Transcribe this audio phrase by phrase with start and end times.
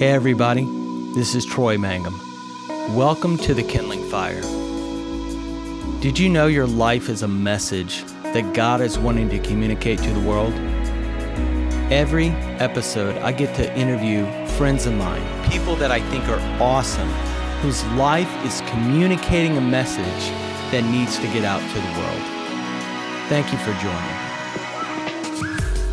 [0.00, 0.64] Hey, everybody,
[1.12, 2.18] this is Troy Mangum.
[2.96, 4.40] Welcome to the Kindling Fire.
[6.00, 10.10] Did you know your life is a message that God is wanting to communicate to
[10.10, 10.54] the world?
[11.92, 12.28] Every
[12.58, 14.24] episode, I get to interview
[14.56, 17.10] friends of mine, people that I think are awesome,
[17.60, 20.30] whose life is communicating a message
[20.72, 22.22] that needs to get out to the world.
[23.28, 24.16] Thank you for joining.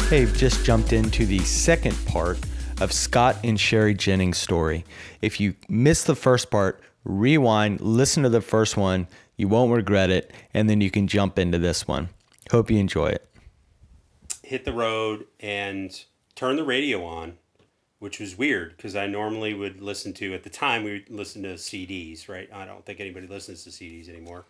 [0.08, 2.40] Hey, I've just jumped into the second part
[2.80, 4.86] of Scott and Sherry Jennings' story.
[5.22, 9.08] If you missed the first part, rewind, listen to the first one.
[9.36, 12.10] You won't regret it, and then you can jump into this one.
[12.52, 13.28] Hope you enjoy it.
[14.44, 16.04] Hit the road and
[16.36, 17.38] turn the radio on,
[18.00, 21.44] which was weird because I normally would listen to, at the time, we would listen
[21.44, 22.50] to CDs, right?
[22.54, 24.46] I don't think anybody listens to CDs anymore.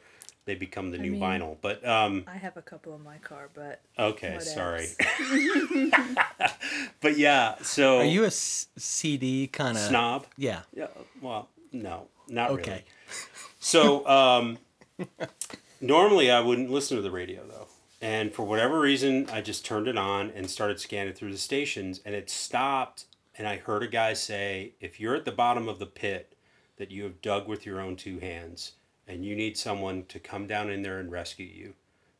[0.47, 1.57] They become the I new mean, vinyl.
[1.61, 4.87] But um, I have a couple in my car, but okay, what sorry.
[4.87, 4.95] else?
[7.01, 10.25] but yeah, so Are you a s- CD kind of snob?
[10.37, 10.61] Yeah.
[10.73, 10.87] Yeah,
[11.21, 12.71] well, no, not Okay.
[12.71, 12.83] really.
[13.59, 14.57] So um,
[15.81, 17.67] normally I wouldn't listen to the radio though,
[18.01, 21.99] and for whatever reason I just turned it on and started scanning through the stations,
[22.05, 23.03] and it stopped,
[23.37, 26.37] and I heard a guy say, "If you're at the bottom of the pit
[26.77, 28.71] that you have dug with your own two hands,
[29.07, 31.73] and you need someone to come down in there and rescue you,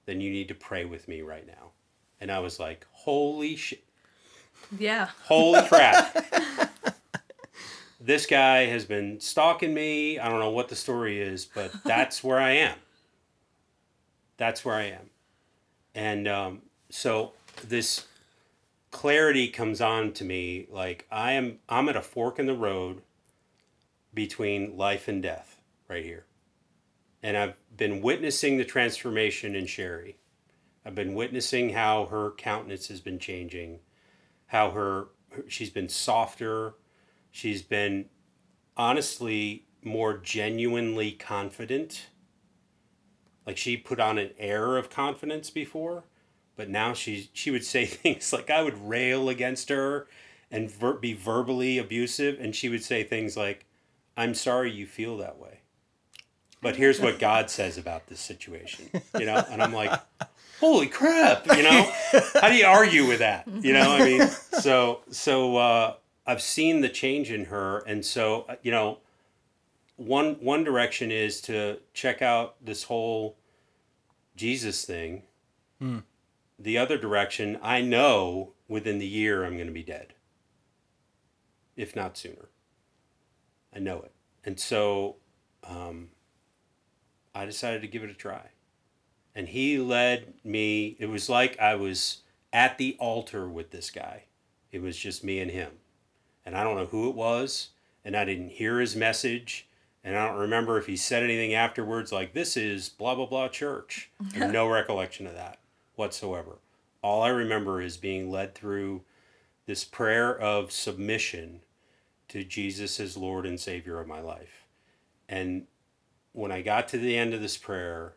[0.05, 1.71] then you need to pray with me right now."
[2.19, 3.83] And I was like, "Holy shit!"
[4.77, 6.25] yeah, Holy crap.
[7.99, 10.19] this guy has been stalking me.
[10.19, 12.77] I don't know what the story is, but that's where I am.
[14.37, 15.09] That's where I am.
[15.95, 17.33] And um, so
[17.67, 18.05] this
[18.91, 23.01] clarity comes on to me like I am I'm at a fork in the road
[24.13, 26.26] between life and death right here.
[27.23, 30.17] And I've been witnessing the transformation in Sherry.
[30.85, 33.79] I've been witnessing how her countenance has been changing
[34.47, 35.07] how her
[35.47, 36.75] she's been softer.
[37.31, 38.05] She's been
[38.77, 42.07] honestly more genuinely confident.
[43.45, 46.05] Like she put on an air of confidence before
[46.57, 50.07] but now she she would say things like i would rail against her
[50.49, 52.39] and ver- be verbally abusive.
[52.39, 53.65] And she would say things like
[54.17, 55.56] i'm sorry you feel that way
[56.61, 59.43] but here's what god says about this situation you know?
[59.49, 59.91] And i'm like
[60.59, 61.91] holy crap you know?
[62.41, 64.27] How do you argue with that you know i mean?
[64.27, 65.93] So so uh,
[66.25, 68.99] i've seen the change in her and so uh, you know
[69.95, 73.35] one one direction is to check out this whole
[74.35, 75.23] jesus thing.
[75.79, 75.99] Hmm.
[76.57, 80.13] the other direction i know within the year i'm going to be dead.
[81.75, 82.49] If not sooner.
[83.75, 84.11] I know it.
[84.43, 85.17] And so
[85.63, 86.09] um,
[87.37, 88.49] i decided to give it a try.
[89.35, 92.21] And he led me it was like i was
[92.51, 94.23] at the altar with this guy.
[94.71, 95.73] It was just me and him.
[96.45, 97.69] And i don't know who it was
[98.03, 99.67] and i didn't hear his message
[100.03, 103.47] and i don't remember if he said anything afterwards like this is blah blah blah
[103.47, 104.09] church.
[104.35, 105.59] No recollection of that
[105.95, 106.57] whatsoever.
[107.03, 109.03] All i remember is being led through
[109.67, 111.59] this prayer of submission
[112.29, 114.63] to jesus as lord and savior of my life.
[115.29, 115.67] And
[116.37, 118.15] when i got to the end of this prayer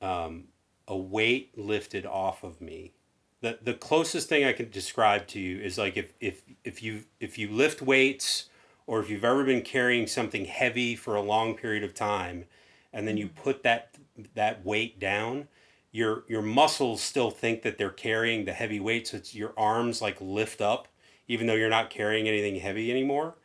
[0.00, 0.44] um,
[0.90, 2.92] a weight lifted off of me.
[3.42, 7.04] The, the closest thing I can describe to you is like if, if, if you
[7.20, 8.50] if you lift weights
[8.86, 12.44] or if you've ever been carrying something heavy for a long period of time
[12.92, 13.94] and then you put that
[14.34, 15.48] that weight down
[15.90, 20.02] your your muscles still think that they're carrying the heavy weight so it's your arms
[20.02, 20.88] like lift up
[21.26, 23.36] even though you're not carrying anything heavy anymore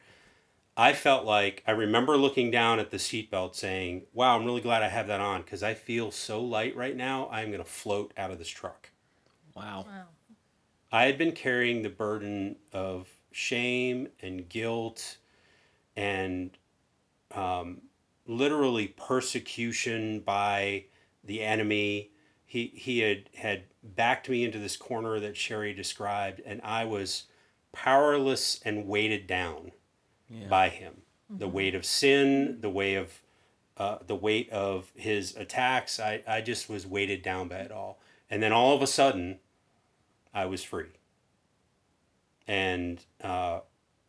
[0.77, 4.83] I felt like I remember looking down at the seatbelt saying, Wow, I'm really glad
[4.83, 7.29] I have that on because I feel so light right now.
[7.31, 8.89] I'm going to float out of this truck.
[9.55, 9.85] Wow.
[9.87, 10.03] wow,
[10.91, 15.17] I had been carrying the burden of shame and guilt
[15.95, 16.51] and
[17.33, 17.81] um,
[18.27, 20.85] literally persecution by
[21.23, 22.11] the enemy.
[22.45, 27.23] He, he had, had backed me into this corner that Sherry described, and I was
[27.71, 29.71] powerless and weighted down
[30.29, 30.47] Yeah.
[30.47, 31.01] by him.
[31.29, 33.21] The weight of sin, the way of
[33.77, 35.99] uh, the weight of his attacks.
[35.99, 37.99] I, I just was weighted down by it all.
[38.29, 39.39] And then all of a sudden,
[40.33, 40.89] I was free
[42.47, 43.61] and uh,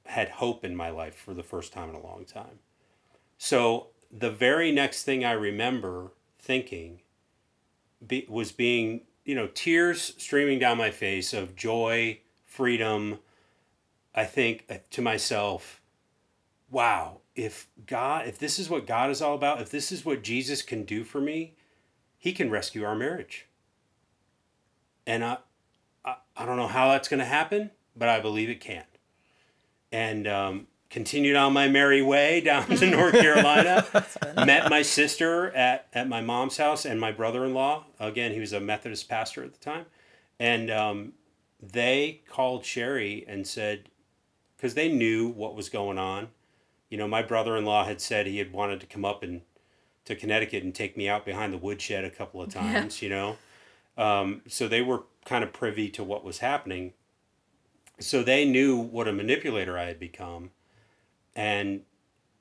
[0.04, 2.58] had hope in my life for the first time in a long time.
[3.38, 7.00] So the very next thing I remember thinking
[8.06, 13.18] be, was being, you know, tears streaming down my face of joy, freedom.
[14.14, 15.80] I think uh, to myself,
[16.70, 20.22] wow, if God, if this is what God is all about, if this is what
[20.22, 21.54] Jesus can do for me,
[22.18, 23.46] he can rescue our marriage.
[25.06, 25.38] And I,
[26.04, 28.84] I, I don't know how that's going to happen, but I believe it can.
[29.92, 33.86] And um, continued on my merry way down to North Carolina.
[34.44, 37.84] met my sister at, at my mom's house and my brother in law.
[38.00, 39.86] Again, he was a Methodist pastor at the time.
[40.38, 41.12] And um,
[41.62, 43.88] they called Sherry and said,
[44.56, 46.28] because they knew what was going on.
[46.88, 49.42] You know, my brother in law had said he had wanted to come up and
[50.04, 53.36] to Connecticut and take me out behind the woodshed a couple of times, you know.
[53.98, 56.92] Um, so they were kind of privy to what was happening.
[57.98, 60.50] So they knew what a manipulator I had become.
[61.34, 61.82] And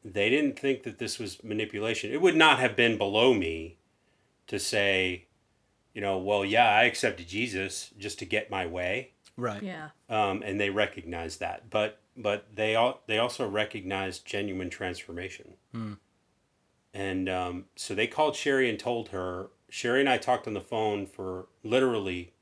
[0.04, 2.12] they didn't think that this was manipulation.
[2.12, 3.78] It would not have been below me
[4.48, 5.26] to say,
[5.94, 9.12] you know, well, yeah, I accepted Jesus just to get my way.
[9.38, 9.64] Right.
[9.64, 9.90] Yeah.
[10.10, 11.70] Um, and they recognized that.
[11.70, 15.54] But but they all they also recognized genuine transformation.
[15.72, 15.94] Hmm.
[16.94, 19.50] And um, so they called Sherry and told her.
[19.70, 22.34] Sherry and I talked on the phone for literally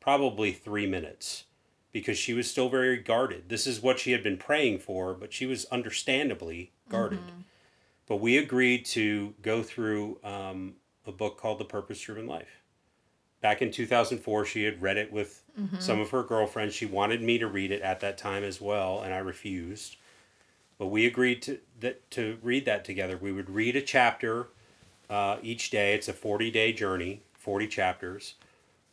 [0.00, 1.44] probably three minutes
[1.92, 3.48] because she was still very guarded.
[3.48, 7.20] This is what she had been praying for, but she was understandably guarded.
[8.06, 10.74] But we agreed to go through um,
[11.06, 12.63] a book called The Purpose Driven Life.
[13.44, 15.42] Back in 2004, she had read it with
[15.78, 16.74] some of her girlfriends.
[16.74, 19.96] She wanted me to read it at that time as well, and I refused.
[20.78, 23.18] But we agreed to that to read that together.
[23.18, 24.48] We would read a chapter
[25.10, 25.92] uh, each day.
[25.92, 28.36] It's a 40 day journey, 40 chapters.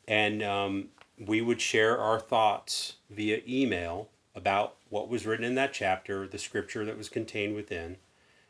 [0.05, 5.71] And um, we would share our thoughts via email about what was written in that
[5.71, 7.95] chapter, the scripture that was contained within.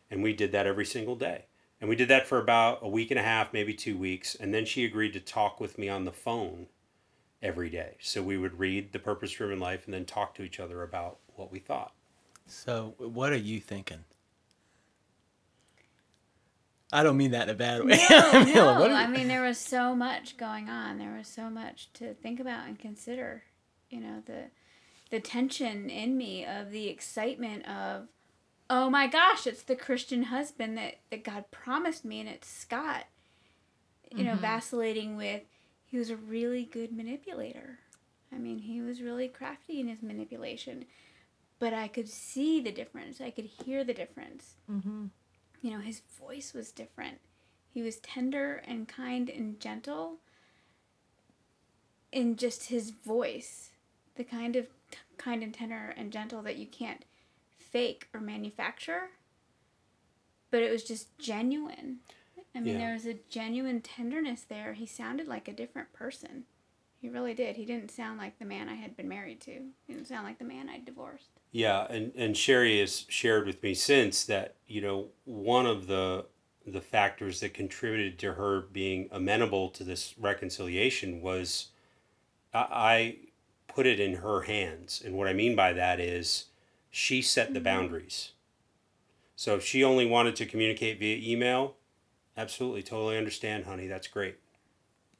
[0.09, 1.45] And we did that every single day.
[1.81, 4.35] And we did that for about a week and a half, maybe two weeks.
[4.35, 6.67] And then she agreed to talk with me on the phone
[7.41, 7.97] every day.
[7.99, 11.17] So we would read The Purpose Driven Life and then talk to each other about
[11.35, 11.93] what we thought.
[12.45, 14.03] So, what are you thinking?
[16.93, 17.97] I don't mean that in a bad way.
[18.09, 18.79] No, mean, no.
[18.79, 20.97] what are I mean, there was so much going on.
[20.97, 23.43] There was so much to think about and consider.
[23.89, 24.45] You know, the
[25.09, 28.07] the tension in me of the excitement of,
[28.71, 33.05] oh my gosh, it's the Christian husband that, that God promised me, and it's Scott.
[34.15, 35.43] You know, vacillating with,
[35.85, 37.79] he was a really good manipulator.
[38.33, 40.85] I mean, he was really crafty in his manipulation.
[41.59, 43.21] But I could see the difference.
[43.21, 45.05] I could hear the difference Mm-hmm.
[45.61, 47.19] you know, his voice was different.
[47.73, 50.17] He was tender and kind and gentle
[52.11, 53.69] in just his voice.
[54.15, 57.05] The kind of t- kind and tender and gentle that you can't
[57.71, 59.09] fake or manufacture.
[60.49, 61.99] But it was just genuine.
[62.53, 62.79] I mean, Yeah.
[62.79, 64.73] there was a genuine tenderness there.
[64.73, 66.45] He sounded like a different person.
[66.99, 67.55] He really did.
[67.55, 69.51] He didn't sound like the man I had been married to.
[69.87, 71.31] He didn't sound like the man I'd divorced.
[71.51, 76.25] Yeah, and, and Sherry has shared with me since that, you know, one of the
[76.63, 81.69] the factors that contributed to her being amenable to this reconciliation was
[82.53, 83.17] I, I
[83.67, 85.01] put it in her hands.
[85.03, 86.45] And what I mean by that is
[86.91, 87.63] she set the mm-hmm.
[87.63, 88.33] boundaries.
[89.35, 91.75] So if she only wanted to communicate via email,
[92.37, 93.87] absolutely, totally understand, honey.
[93.87, 94.37] That's great.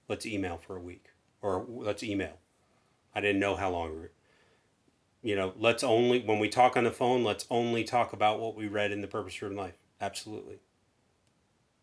[0.08, 1.06] Let's email for a week
[1.42, 2.38] or let's email.
[3.16, 4.08] I didn't know how long
[5.24, 8.56] you know, let's only when we talk on the phone, let's only talk about what
[8.56, 9.76] we read in the purpose driven life.
[10.00, 10.60] Absolutely.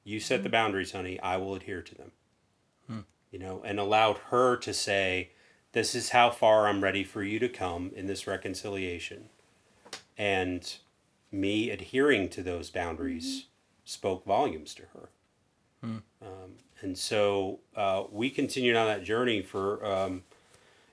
[0.03, 0.53] You set the mm-hmm.
[0.53, 1.21] boundaries, honey.
[1.21, 2.13] I will adhere to them.
[2.87, 3.01] Hmm.
[3.31, 5.31] You know, and allowed her to say,
[5.73, 9.29] This is how far I'm ready for you to come in this reconciliation.
[10.19, 10.77] And
[11.33, 13.47] me adhering to those boundaries
[13.85, 15.09] spoke volumes to her.
[16.23, 20.23] Um, and so uh, we continued on that journey for um,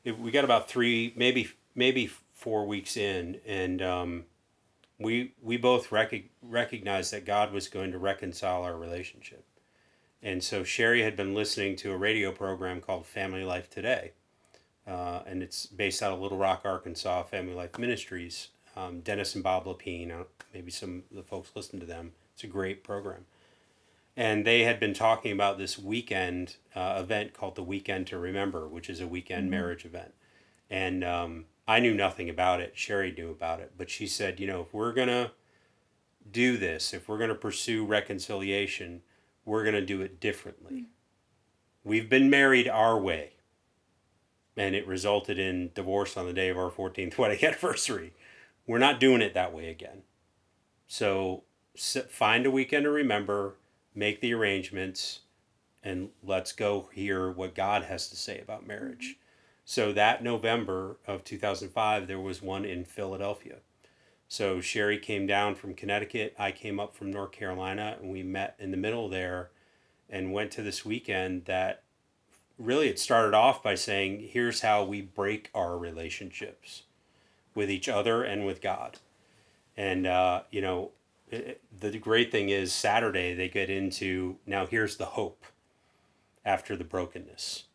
[0.03, 4.25] it, we got about three, maybe maybe four weeks in, and um,
[4.99, 9.43] we we both rec- recognized that God was going to reconcile our relationship.
[10.21, 14.11] And so Sherry had been listening to a radio program called Family Life Today,
[14.87, 18.49] uh, and it's based out of Little Rock, Arkansas, Family Life Ministries.
[18.75, 22.11] Um, Dennis and Bob Lepine, uh, maybe some of the folks listen to them.
[22.33, 23.25] It's a great program
[24.17, 28.67] and they had been talking about this weekend uh, event called the Weekend to Remember,
[28.67, 30.13] which is a weekend marriage event.
[30.69, 32.77] And um, I knew nothing about it.
[32.77, 35.31] Sherry knew about it, but she said, you know, if we're gonna
[36.31, 39.01] do this, if we're gonna pursue reconciliation,
[39.43, 40.85] we're gonna do it differently.
[41.83, 43.33] We've been married our way,
[44.55, 48.13] and it resulted in divorce on the day of our 14th wedding anniversary.
[48.67, 50.03] We're not doing it that way again.
[50.87, 51.43] So
[51.75, 53.55] find a weekend to remember,
[53.93, 55.19] make the arrangements,
[55.83, 59.15] and let's go hear what God has to say about marriage.
[59.15, 59.21] Mm-hmm.
[59.65, 63.57] So that November of 2005, there was one in Philadelphia.
[64.27, 68.55] So Sherry came down from Connecticut, I came up from North Carolina, and we met
[68.59, 69.51] in the middle there
[70.09, 71.83] and went to this weekend that
[72.57, 76.83] really it started off by saying, here's how we break our relationships
[77.55, 78.99] with each other and with God
[79.77, 80.91] And uh, you know,
[81.31, 84.65] it, the great thing is Saturday they get into now.
[84.67, 85.45] Here's the hope
[86.45, 87.65] after the brokenness.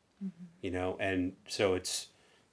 [0.63, 2.09] You know, and so it's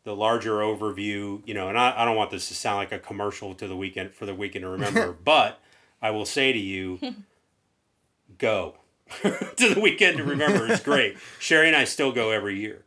[0.05, 1.41] the larger overview.
[1.48, 3.75] You know, and I, I don't want this to sound like a commercial to the
[3.77, 5.60] weekend for the weekend to remember, but
[6.01, 7.00] I will say to you,
[8.38, 8.75] go
[9.24, 10.67] to the weekend to remember.
[10.72, 11.17] It's great.
[11.39, 12.86] Sherry and I still go every year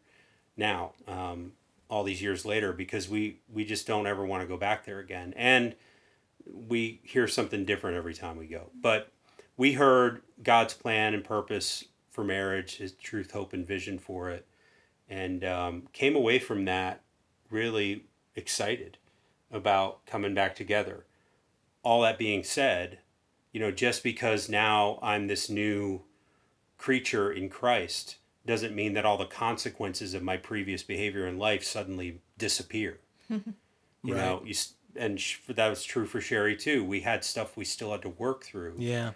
[0.56, 1.52] now, um,
[1.90, 5.00] all these years later, because we we just don't ever want to go back there
[5.00, 5.74] again, and
[6.46, 8.70] we hear something different every time we go.
[8.80, 9.12] But
[9.56, 14.46] we heard God's plan and purpose for marriage, His truth, hope, and vision for it,
[15.08, 17.02] and um, came away from that
[17.50, 18.06] really
[18.36, 18.96] excited
[19.50, 21.04] about coming back together.
[21.82, 23.00] All that being said,
[23.52, 26.02] you know, just because now I'm this new
[26.78, 28.16] creature in Christ
[28.46, 32.98] doesn't mean that all the consequences of my previous behavior in life suddenly disappear.
[33.28, 33.42] you
[34.02, 34.54] know, you
[34.96, 36.84] and sh- that was true for Sherry too.
[36.84, 38.74] We had stuff we still had to work through.
[38.78, 39.12] Yeah.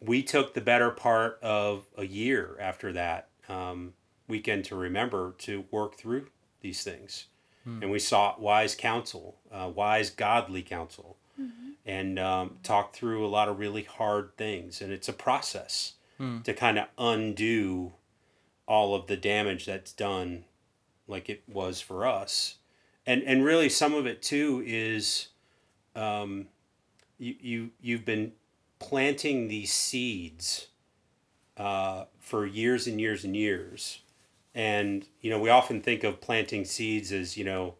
[0.00, 3.94] We took the better part of a year after that um,
[4.28, 6.26] weekend to remember to work through
[6.60, 7.26] these things,
[7.82, 11.16] and we sought wise counsel, uh, wise godly counsel,
[11.84, 14.80] and um, talked through a lot of really hard things.
[14.80, 15.94] And it's a process
[16.44, 17.92] to kind of undo
[18.68, 20.44] all of the damage that's done
[21.08, 22.56] like it was for us.
[23.06, 25.28] And and really some of it too is
[25.96, 26.46] um,
[27.18, 28.32] you, you you've been
[28.78, 30.68] planting these seeds
[31.56, 34.02] uh, for years and years and years.
[34.54, 37.76] And you know we often think of planting seeds as you know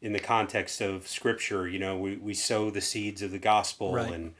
[0.00, 3.92] in the context of scripture you know we, we sow the seeds of the gospel
[3.92, 4.10] Right.
[4.10, 4.34] and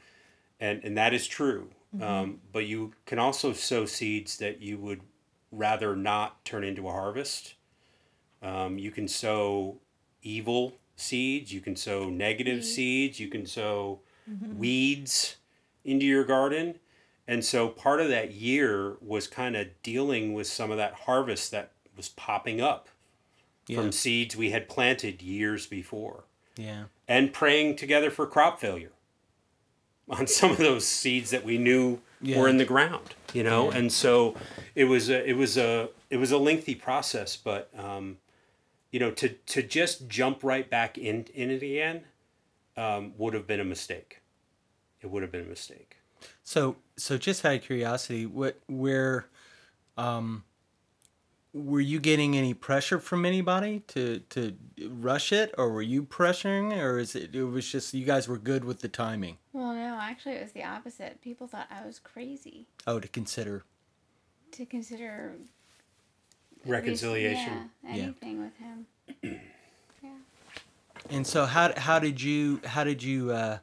[0.59, 1.69] and and that is true.
[2.01, 5.01] Um, but you can also sow seeds that you would
[5.51, 7.55] rather not turn into a harvest.
[8.41, 9.77] Um, you can sow
[10.23, 13.99] evil seeds you can sow negative seeds you can sow
[14.55, 15.37] weeds
[15.83, 16.75] into your garden.
[17.27, 21.49] And so part of that year was kind of dealing with some of that harvest
[21.51, 22.87] that was popping up
[23.67, 23.77] Yeah.
[23.77, 26.25] from seeds we had planted years before.
[26.57, 26.83] Yeah.
[27.07, 28.91] and praying together for crop failure
[30.09, 32.39] on some of those seeds that we knew Yeah.
[32.39, 33.77] were in the ground you know Yeah.
[33.77, 34.35] and so
[34.75, 38.17] it was a it was a it was a lengthy process but um,
[38.91, 42.03] you know to to just jump right back in in it again
[42.77, 44.21] um, would have been a mistake
[45.01, 45.97] it would have been a mistake
[46.43, 49.25] So, so just out of curiosity, what, where,
[49.97, 50.43] um,
[51.53, 54.55] were you getting any pressure from anybody to to
[54.87, 57.35] rush it, or were you pressuring, or is it?
[57.35, 59.37] It was just you guys were good with the timing.
[59.53, 61.21] Well, no, actually, it was the opposite.
[61.21, 63.63] People thought I was crazy Oh, to consider.
[64.53, 65.35] to consider
[66.65, 68.03] reconciliation Yeah, Yeah.
[68.03, 68.85] anything with him.
[70.03, 70.09] yeah.
[71.09, 73.57] And so, how how did you how did you uh,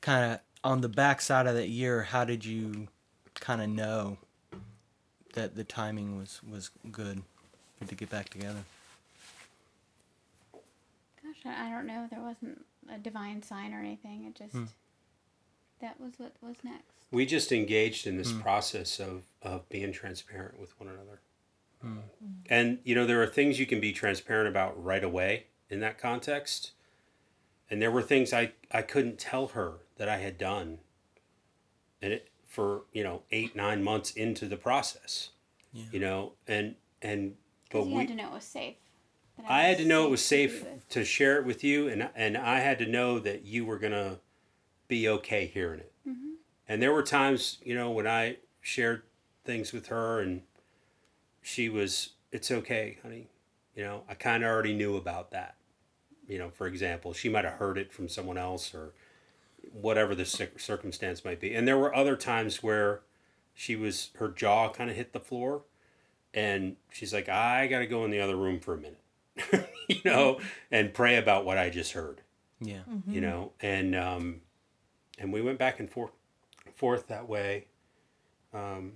[0.00, 2.02] kind of on the backside of that year?
[2.02, 2.88] How did you
[3.34, 4.18] kind of know
[5.32, 7.22] that the timing was was good
[7.86, 8.64] to get back together?
[10.52, 12.06] Gosh, I I don't know.
[12.10, 14.24] There wasn't a divine sign or anything.
[14.24, 14.64] It just hmm.
[15.80, 17.06] that was what was next.
[17.10, 18.40] we just engaged in this hmm.
[18.40, 21.20] process of, of being transparent with one another.
[21.82, 21.98] Hmm.
[22.48, 25.98] And, you know, there are things you can be transparent about right away in that
[25.98, 26.72] context.
[27.70, 30.78] And there were things I, I couldn't tell her that I had done
[32.02, 35.30] and it, for, you know, eight, nine months into the process,
[35.72, 35.84] Yeah.
[35.90, 37.36] you know, and, and,
[37.70, 38.74] but you we, had to know it was safe.
[39.38, 42.10] that I had to know it was safe be to share it with you, and
[42.14, 44.18] and I had to know that you were gonna
[44.86, 45.92] be okay hearing it.
[46.06, 46.32] Mm-hmm.
[46.68, 49.04] And there were times, you know, when I shared
[49.46, 50.42] things with her, and
[51.40, 53.28] she was, "It's okay, honey."
[53.74, 55.54] You know, I kind of already knew about that.
[56.28, 58.92] You know, for example, she might have heard it from someone else, or
[59.70, 61.54] whatever the circumstance might be.
[61.54, 63.00] And there were other times where
[63.54, 65.62] she was, her jaw kind of hit the floor,
[66.34, 70.00] and she's like, "I got to go in the other room for a minute." you
[70.04, 70.38] know,
[70.70, 72.20] and pray about what I just heard,
[72.60, 72.80] Yeah.
[73.06, 74.40] you know, and um,
[75.18, 76.12] and we went back and forth,
[76.74, 77.66] forth that way,
[78.52, 78.94] um,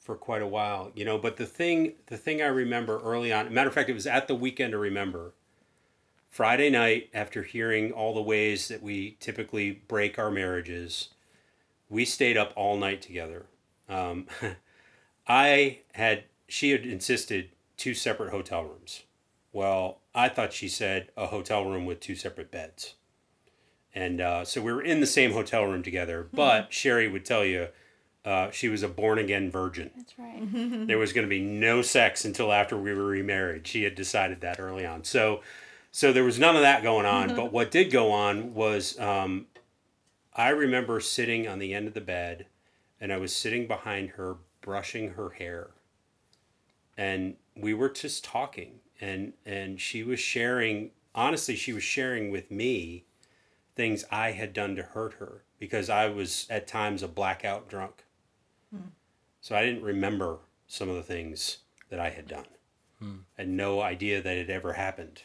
[0.00, 1.18] for quite a while, you know.
[1.18, 4.28] But the thing, the thing I remember early on, matter of fact, it was at
[4.28, 5.32] the weekend to remember.
[6.32, 11.10] Friday night, after hearing all the ways that we typically break our marriages,
[11.90, 13.44] we stayed up all night together.
[13.86, 14.28] Um,
[15.28, 19.02] I had, she had insisted two separate hotel rooms.
[19.52, 22.94] Well, I thought she said a hotel room with two separate beds.
[23.94, 27.44] And uh, so we were in the same hotel room together, but Sherry would tell
[27.44, 27.68] you
[28.24, 29.90] uh, she was a born again virgin.
[29.94, 30.86] That's right.
[30.86, 33.66] There was going to be no sex until after we were remarried.
[33.66, 35.04] She had decided that early on.
[35.04, 35.42] So,
[35.92, 37.28] so there was none of that going on.
[37.28, 37.36] Mm-hmm.
[37.36, 39.46] But what did go on was um,
[40.34, 42.46] I remember sitting on the end of the bed
[42.98, 45.70] and I was sitting behind her brushing her hair.
[46.96, 52.50] And we were just talking and and she was sharing honestly she was sharing with
[52.50, 53.04] me
[53.74, 58.04] things I had done to hurt her because I was at times a blackout drunk.
[58.70, 58.88] Hmm.
[59.42, 61.58] So I didn't remember some of the things
[61.90, 62.46] that I had done.
[62.98, 63.16] Hmm.
[63.36, 65.22] I had no idea that it ever happened.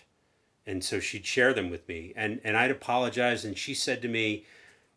[0.68, 4.08] And so she'd share them with me and, and I'd apologize and she said to
[4.10, 4.46] me,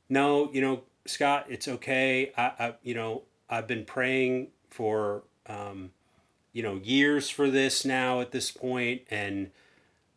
[0.08, 2.32] No, you know, Scott, it's okay.
[2.36, 5.92] I, I you know, I've been praying for um,
[6.52, 9.52] you know, years for this now at this point and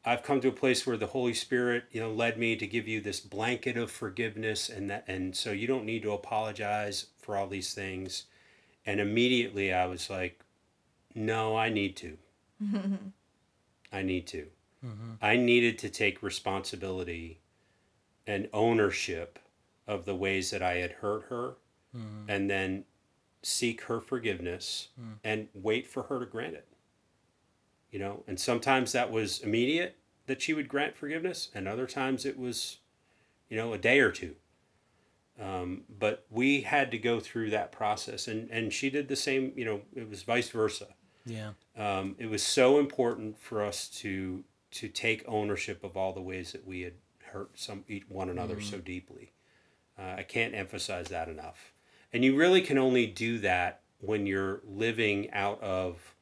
[0.03, 2.88] I've come to a place where the Holy Spirit, you know, led me to give
[2.88, 7.38] you this blanket of forgiveness and that and so you don't need to apologize for
[7.38, 8.24] all these things.
[8.86, 10.41] And immediately I was like,
[11.15, 12.17] no, I need to.
[13.93, 14.48] I need to.
[15.21, 17.39] I needed to take responsibility
[18.27, 19.39] and ownership
[19.87, 21.55] of the ways that I had hurt her
[22.27, 22.85] and then
[23.43, 24.89] seek her forgiveness
[25.23, 26.67] and wait for her to grant it.
[27.91, 32.25] You know, and sometimes that was immediate that she would grant forgiveness, and other times
[32.25, 32.77] it was,
[33.49, 34.35] you know, a day or two.
[35.39, 39.51] Um, but we had to go through that process, and, and she did the same,
[39.55, 40.87] you know, it was vice versa
[41.25, 41.51] Yeah.
[41.75, 46.51] um, it was so important for us to to take ownership of all the ways
[46.51, 46.93] that we had
[47.25, 49.31] hurt some one another so deeply.
[49.97, 51.73] Uh, I can't emphasize that enough.
[52.11, 56.15] And you really can only do that when you're living out of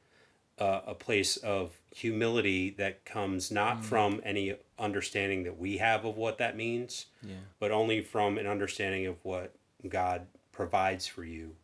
[0.59, 6.15] uh, a place of humility that comes not from any understanding that we have of
[6.17, 7.35] what that means, Yeah.
[7.59, 9.55] but only from an understanding of what
[9.87, 11.55] God provides for you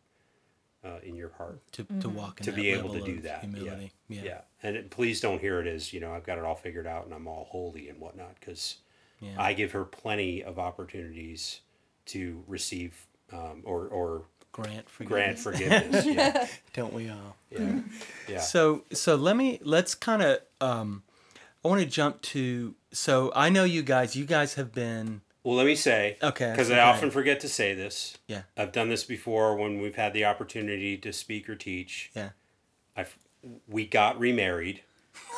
[0.88, 3.22] uh, in your heart To, to walk in to that be able to do of
[3.24, 3.44] that.
[3.54, 3.74] Yeah.
[4.08, 4.22] Yeah.
[4.24, 4.40] Yeah.
[4.62, 7.04] And it, please don't hear it as, you know, I've got it all figured out
[7.04, 8.78] and I'm all holy and whatnot, because
[9.20, 9.34] Yeah.
[9.38, 11.60] I give her plenty of opportunities
[12.06, 14.22] to receive um, or, or
[14.52, 15.44] Grant forgiveness.
[15.44, 16.06] grant forgiveness.
[16.06, 16.46] yeah.
[16.72, 17.36] Don't we all?
[17.50, 17.80] Yeah.
[18.28, 18.40] Yeah.
[18.40, 21.02] So so let me let's kind of um,
[21.64, 24.16] I want to jump to so I know you guys.
[24.16, 27.72] You guys have been Well, let me say, Okay, because I often forget to say
[27.72, 28.18] this.
[28.26, 28.42] Yeah.
[28.54, 32.10] I've done this before when we've had the opportunity to speak or teach.
[32.14, 32.30] yeah
[32.94, 33.16] I've
[33.66, 34.82] we got remarried.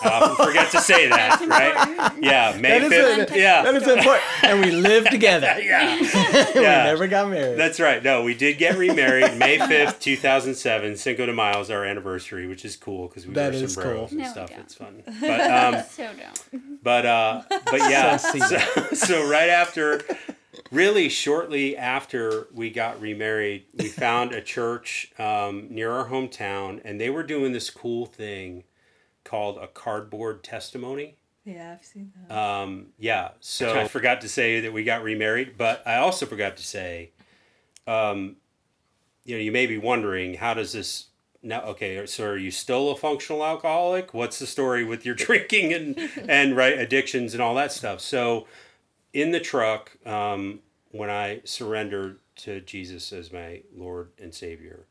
[0.02, 2.12] I often forget to say that, right?
[2.22, 2.88] Yeah, May That is
[3.26, 3.32] fifth.
[3.32, 4.22] a- Yeah, that is important.
[4.44, 5.54] and we lived together.
[5.62, 5.98] yeah.
[6.54, 6.84] we Yeah.
[6.84, 7.58] never got married.
[7.58, 8.02] That's right.
[8.02, 10.96] No, we did get remarried May 5th, 2007.
[10.96, 14.08] Cinco de Mayo is our anniversary, which is cool because we That wear is sombreros
[14.10, 14.18] cool.
[14.20, 14.48] and No, stuff.
[14.48, 14.60] don't.
[14.60, 15.02] It's fun.
[15.20, 16.82] But um, So don't.
[16.82, 18.16] but uh, but yeah.
[18.16, 18.58] So so,
[18.94, 20.00] so right after,
[20.70, 26.98] really shortly after we got remarried, we found a church um, near our hometown, and
[26.98, 28.64] they were doing this cool thing
[29.30, 31.14] called a cardboard testimony.
[31.44, 32.36] Yeah, I've seen that.
[32.36, 36.56] Um, yeah, so I forgot to say that we got remarried, but I also forgot
[36.56, 37.12] to say,
[37.86, 38.36] um,
[39.24, 41.06] you know, you may be wondering how does this
[41.44, 41.62] now?
[41.62, 44.12] Okay, so are you still a functional alcoholic?
[44.12, 48.00] What's the story with your drinking and and right addictions and all that stuff?
[48.00, 48.48] So,
[49.12, 50.58] in the truck, um,
[50.90, 54.86] when I surrendered to Jesus as my Lord and Savior,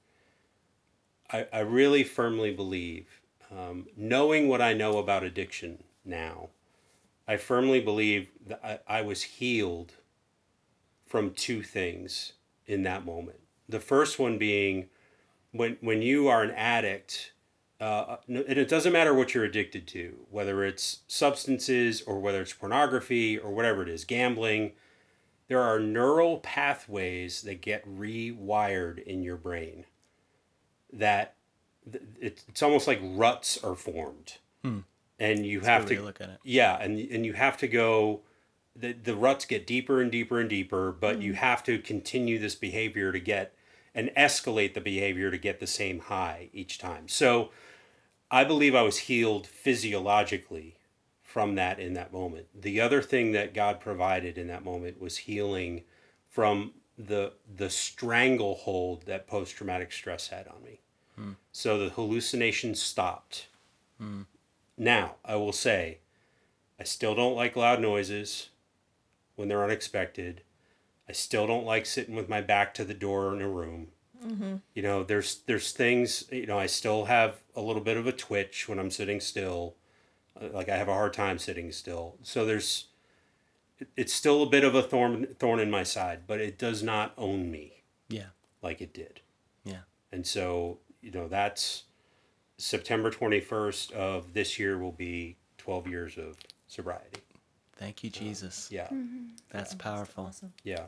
[1.31, 3.18] I, I really firmly believe,
[3.51, 6.49] um, knowing what I know about addiction now,
[7.27, 9.93] I firmly believe that I, I was healed
[11.05, 12.33] from two things
[12.65, 13.39] in that moment.
[13.67, 14.89] The first one being
[15.51, 17.33] when when you are an addict,
[17.79, 22.53] uh, and it doesn't matter what you're addicted to, whether it's substances or whether it's
[22.53, 24.73] pornography or whatever it is, gambling.
[25.47, 29.85] There are neural pathways that get rewired in your brain
[30.93, 31.35] that
[31.91, 34.37] th- it- it's almost like ruts are formed.
[34.63, 34.79] Hmm.
[35.19, 36.39] And you have to look at it.
[36.43, 38.21] yeah, and and you have to go.
[38.75, 41.37] The the ruts get deeper and deeper and deeper, but you hmm.
[41.39, 43.53] have to continue this behavior to get
[43.93, 47.07] and escalate the behavior to get the same high each time.
[47.07, 47.49] So,
[48.31, 50.77] I believe I was healed physiologically
[51.29, 52.47] from that in that moment.
[52.59, 55.83] The other thing that God provided in that moment was healing
[56.27, 60.81] from the the stranglehold that post traumatic stress had on me.
[61.51, 63.47] So the hallucinations stopped.
[64.77, 65.97] Now, I will say,
[66.79, 68.49] I still don't like loud noises
[69.35, 70.41] when they're unexpected.
[71.07, 73.87] I still don't like sitting with my back to the door in a room.
[74.73, 76.25] You know, there's there's things.
[76.31, 79.75] You know, I still have a little bit of a twitch when I'm sitting still.
[80.39, 82.15] Uh, Like I have a hard time sitting still.
[82.23, 82.87] So there's,
[83.97, 87.13] it's still a bit of a thorn thorn in my side, but it does not
[87.17, 88.27] own me Yeah.
[88.61, 89.21] like it did.
[89.63, 89.83] Yeah.
[90.11, 91.83] And so, you know, that's
[92.57, 97.21] September 21st of this year will be 12 years of sobriety.
[97.77, 98.69] Thank you, Jesus.
[98.71, 98.87] Yeah.
[98.87, 99.27] Mm-hmm.
[99.51, 100.25] That's powerful.
[100.25, 100.53] Awesome.
[100.63, 100.87] Yeah.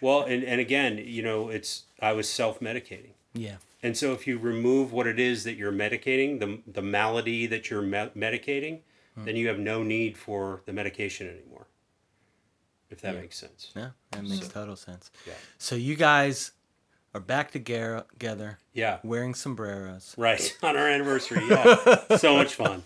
[0.00, 3.12] Well, and, and again, you know, it's I was self medicating.
[3.32, 3.56] Yeah.
[3.82, 7.70] And so if you remove what it is that you're medicating, the, the malady that
[7.70, 8.80] you're me- medicating,
[9.14, 9.24] hmm.
[9.24, 11.68] then you have no need for the medication anymore.
[12.90, 13.20] If that Yeah.
[13.20, 13.70] makes sense.
[13.76, 15.10] Yeah, that makes So- total sense.
[15.26, 15.34] Yeah.
[15.58, 16.52] So you guys
[17.14, 18.98] are back together, Yeah.
[19.02, 20.14] wearing sombreros.
[20.16, 20.56] Right.
[20.62, 21.42] On our anniversary.
[21.48, 22.16] Yeah.
[22.16, 22.84] so much fun.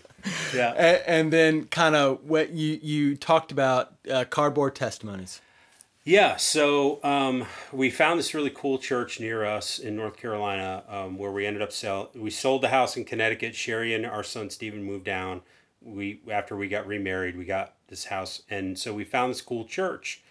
[0.53, 0.71] Yeah.
[0.71, 5.41] And, and then kind of what you you talked about uh, cardboard testimonies.
[6.05, 11.17] Yeah, so um, we found this really cool church near us in North Carolina um,
[11.17, 12.09] where we ended up sell.
[12.13, 13.55] We sold the house in Connecticut.
[13.55, 15.43] Sherry and our son Stephen moved down.
[15.81, 19.65] We after we got remarried, we got this house, and so we found this cool
[19.65, 20.21] church,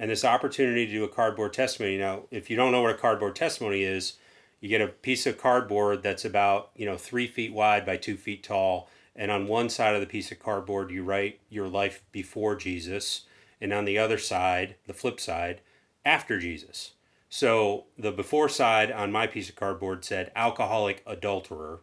[0.00, 1.98] and this opportunity to do a cardboard testimony.
[1.98, 4.14] Now, if you don't know what a cardboard testimony is,
[4.58, 8.16] you get a piece of cardboard that's about you know three feet wide by two
[8.16, 12.02] feet tall, and on one side of the piece of cardboard, you write your life
[12.10, 13.26] before Jesus
[13.60, 15.60] and on the other side, the flip side,
[16.02, 16.92] after Jesus.
[17.28, 21.80] So the before side on my piece of cardboard said alcoholic adulterer,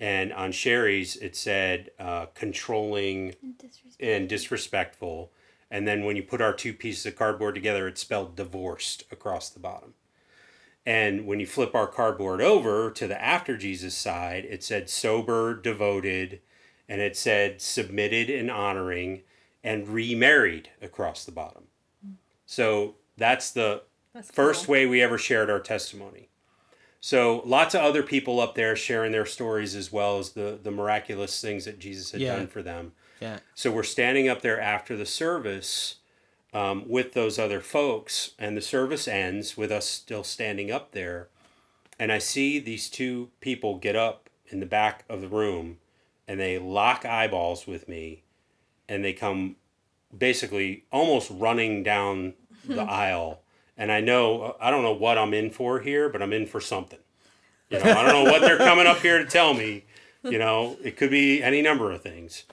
[0.00, 4.00] and on Sherry's it said uh, controlling And disrespect.
[4.00, 5.30] and disrespectful.
[5.70, 9.50] And then when you put our two pieces of cardboard together, it spelled divorced across
[9.50, 9.94] the bottom.
[10.86, 15.54] And when you flip our cardboard over to the after Jesus side, it said sober,
[15.54, 16.40] devoted,
[16.88, 19.22] and it said submitted and honoring,
[19.62, 21.64] and remarried across the bottom.
[22.46, 23.82] So that's the
[24.14, 24.72] That's first cool.
[24.72, 26.30] way we ever shared our testimony.
[27.00, 30.70] So lots of other people up there sharing their stories as well as the the
[30.70, 32.36] miraculous things that Jesus had Yeah.
[32.36, 32.92] done for them.
[33.20, 33.38] Yeah.
[33.54, 35.96] So we're standing up there after the service
[36.52, 41.28] um, with those other folks, and the service ends with us still standing up there.
[41.98, 45.78] And I see these two people get up in the back of the room
[46.26, 48.22] and they lock eyeballs with me
[48.88, 49.56] and they come
[50.16, 53.40] basically almost running down the aisle.
[53.76, 56.60] And I know, I don't know what I'm in for here, but I'm in for
[56.60, 56.98] something.
[57.70, 59.84] You know, I don't know what they're coming up here to tell me.
[60.22, 62.44] You know, it could be any number of things.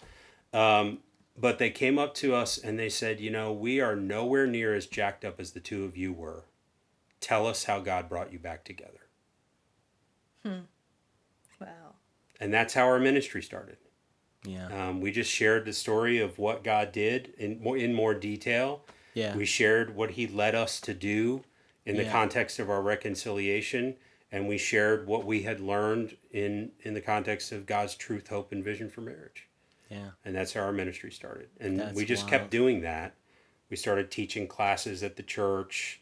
[0.56, 1.00] Um,
[1.38, 4.74] but they came up to us and they said, you know, we are nowhere near
[4.74, 6.46] as jacked up as the two of you were.
[7.20, 9.08] Tell us how God brought you back together.
[10.46, 10.60] Hmm.
[11.60, 11.96] Wow.
[12.40, 13.78] And that's how our ministry started.
[14.46, 14.68] Yeah.
[14.68, 18.82] Um, we just shared the story of what God did in more, in more detail.
[19.14, 19.36] Yeah.
[19.36, 21.44] We shared what He led us to do
[21.86, 22.12] in the Yeah.
[22.12, 23.96] context of our reconciliation,
[24.32, 28.52] and we shared what we had learned in in the context of God's truth, hope,
[28.52, 29.48] and vision for marriage.
[29.96, 30.10] Yeah.
[30.24, 31.50] and that's how our ministry started.
[31.60, 32.32] And That's we just wild.
[32.32, 33.16] kept doing that.
[33.70, 36.02] We started teaching classes at the church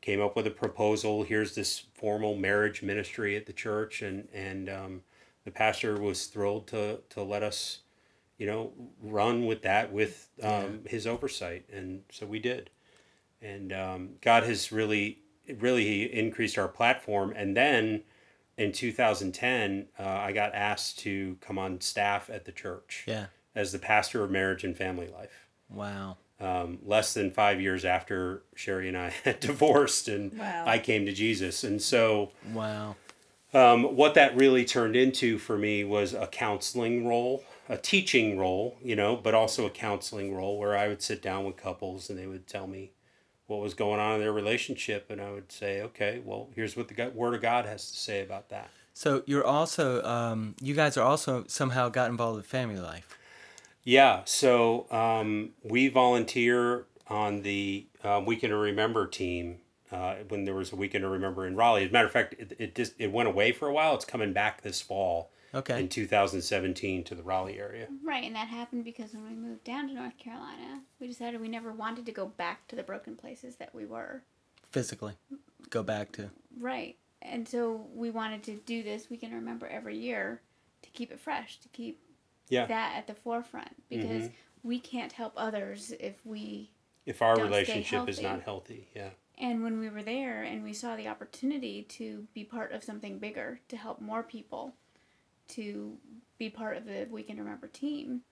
[0.00, 4.68] came up with a proposal here's this formal marriage ministry at the church and and
[4.68, 5.02] um,
[5.44, 7.80] the pastor was thrilled to to let us
[8.36, 8.72] you know
[9.02, 11.64] run with that with um, his oversight.
[11.72, 12.70] And so we did.
[13.42, 15.18] And um, god has really
[15.58, 17.32] really increased our platform.
[17.34, 18.02] And then
[18.58, 23.26] in 2010 uh, i got asked to come on staff at the church Yeah.
[23.54, 25.46] as the pastor of marriage and family life.
[25.70, 26.16] Wow.
[26.40, 30.64] Um, less than five years after Sherry and I had divorced and Wow.
[30.66, 31.64] I came to Jesus.
[31.64, 32.94] And so, Wow.
[33.52, 38.76] um, what that really turned into for me was a counseling role, a teaching role,
[38.82, 42.18] you know, but also a counseling role where I would sit down with couples and
[42.18, 42.92] they would tell me
[43.48, 45.10] what was going on in their relationship.
[45.10, 48.22] And I would say, okay, well, here's what the Word of God has to say
[48.22, 48.70] about that.
[48.94, 53.18] So you're also, um, you guys are also somehow got involved with family life.
[53.84, 59.58] Yeah, so um, we volunteer on the uh, Weekend to Remember team
[59.90, 61.84] uh, when there was a Weekend to Remember in Raleigh.
[61.84, 63.94] As a matter of fact, it, it just it went away for a while.
[63.94, 65.80] It's coming back this fall Okay.
[65.80, 67.88] in 2017 to the Raleigh area.
[68.04, 71.48] Right, and that happened because when we moved down to North Carolina, we decided we
[71.48, 74.22] never wanted to go back to the broken places that we were.
[74.70, 75.14] Physically,
[75.70, 76.30] go back to.
[76.60, 76.96] Right.
[77.22, 80.40] And so we wanted to do this we can remember every year
[80.82, 82.00] to keep it fresh, to keep
[82.48, 82.66] Yeah.
[82.66, 84.32] that at the forefront because Mhm.
[84.62, 86.70] we can't help others if we
[87.06, 89.10] If our Don't stay relationship is not healthy, yeah.
[89.38, 93.18] and when we were there and we saw the opportunity to be part of something
[93.18, 94.74] bigger, to help more people,
[95.48, 95.96] to
[96.38, 98.22] be part of the We Can Remember team,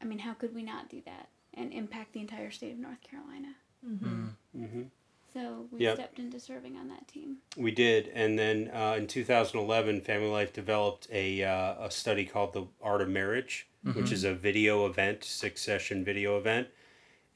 [0.00, 3.00] I mean, how could we not do that and impact the entire state of North
[3.02, 3.54] Carolina?
[3.82, 4.82] hmm
[5.32, 5.94] So we Yep.
[5.96, 7.38] stepped into serving on that team.
[7.56, 12.52] We did, and then uh, in 2011, Family Life developed a uh, a study called
[12.54, 16.68] the Art of Marriage, which is a video event, six session video event,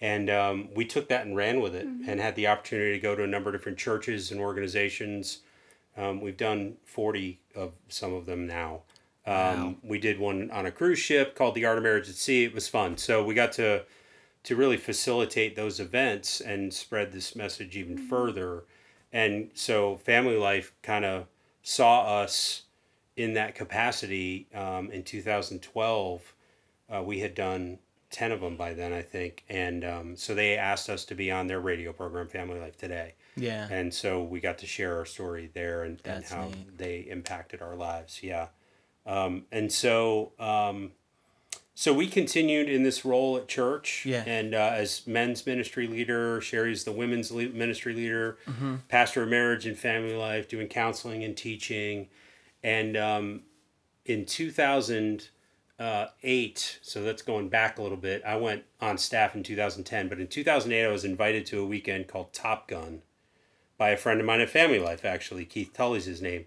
[0.00, 3.14] and um, we took that and ran with it, and had the opportunity to go
[3.14, 5.38] to a number of different churches and organizations.
[5.96, 8.82] Um, we've done 40 of some of them now.
[9.26, 9.74] Um, Wow.
[9.82, 12.44] We did one on a cruise ship called the Art of Marriage at Sea.
[12.44, 12.96] It was fun.
[12.98, 13.84] So we got to
[14.44, 18.64] to really facilitate those events and spread this message even further.
[19.12, 21.26] And so Family Life kind of
[21.62, 22.62] saw us
[23.16, 26.34] in that capacity um, in 2012.
[26.92, 27.78] Uh, we had done
[28.10, 29.44] 10 of them by then, I think.
[29.48, 33.14] And um, so they asked us to be on their radio program, Family Life Today.
[33.36, 33.66] Yeah.
[33.70, 36.76] And so we got to share our story there and, and how neat.
[36.78, 38.20] they impacted our lives.
[38.22, 38.48] Yeah.
[39.06, 40.92] Um, and so, um,
[41.74, 44.04] so we continued in this role at church.
[44.04, 44.22] Yeah.
[44.26, 48.74] And uh, as men's ministry leader, Sherry's the women's le- ministry leader, Mm-hmm.
[48.88, 52.08] pastor of marriage and family life, doing counseling and teaching.
[52.62, 53.40] And um,
[54.04, 54.26] in
[55.78, 60.08] 2008, so that's going back a little bit, I went on staff in 2010.
[60.08, 63.02] But in 2008, I was invited to a weekend called Top Gun
[63.82, 65.44] by a friend of mine at Family Life, actually.
[65.44, 66.44] Keith Tully's his name.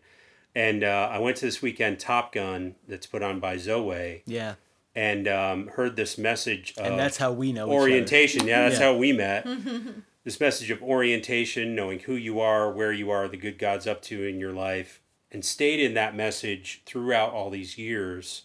[0.56, 4.54] And uh, I went to this weekend Top Gun that's put on by Zoe Yeah.
[4.96, 8.48] and um, heard this message of And that's how we know orientation.
[8.48, 8.86] Yeah, that's Yeah.
[8.86, 9.46] how we met.
[10.24, 14.02] this message of orientation, knowing who you are, where you are, the good God's up
[14.04, 18.44] to in your life, and stayed in that message throughout all these years,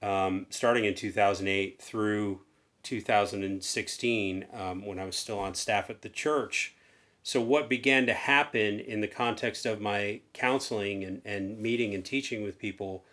[0.00, 2.42] um, starting in 2008 through
[2.84, 6.72] 2016 um, when I was still on staff at the church.
[7.26, 12.04] So, what began to happen in the context of my counseling and, and meeting and
[12.04, 13.04] teaching with people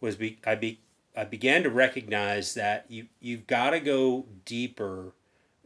[0.00, 0.80] was be, I, be,
[1.14, 5.12] I began to recognize that you, you've got to go deeper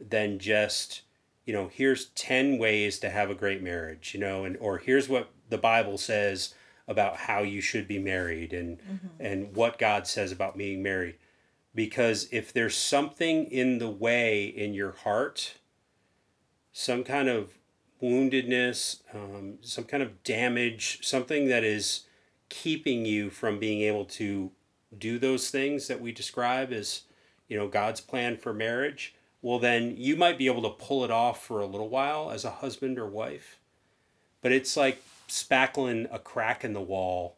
[0.01, 1.03] than just,
[1.45, 5.07] you know, here's 10 ways to have a great marriage, you know, and or here's
[5.07, 6.55] what the Bible says
[6.89, 9.07] about how you should be married and mm-hmm.
[9.21, 11.15] and what God says about being married.
[11.73, 15.53] Because if there's something in the way in your heart,
[16.73, 17.53] some kind of
[18.03, 22.01] woundedness, um, some kind of damage, something that is
[22.49, 24.51] keeping you from being able to
[24.97, 27.03] do those things that we describe as,
[27.47, 31.11] you know, God's plan for marriage, well, then you might be able to pull it
[31.11, 33.59] off for a little while as a husband or wife.
[34.41, 37.37] But it's like spackling a crack in the wall.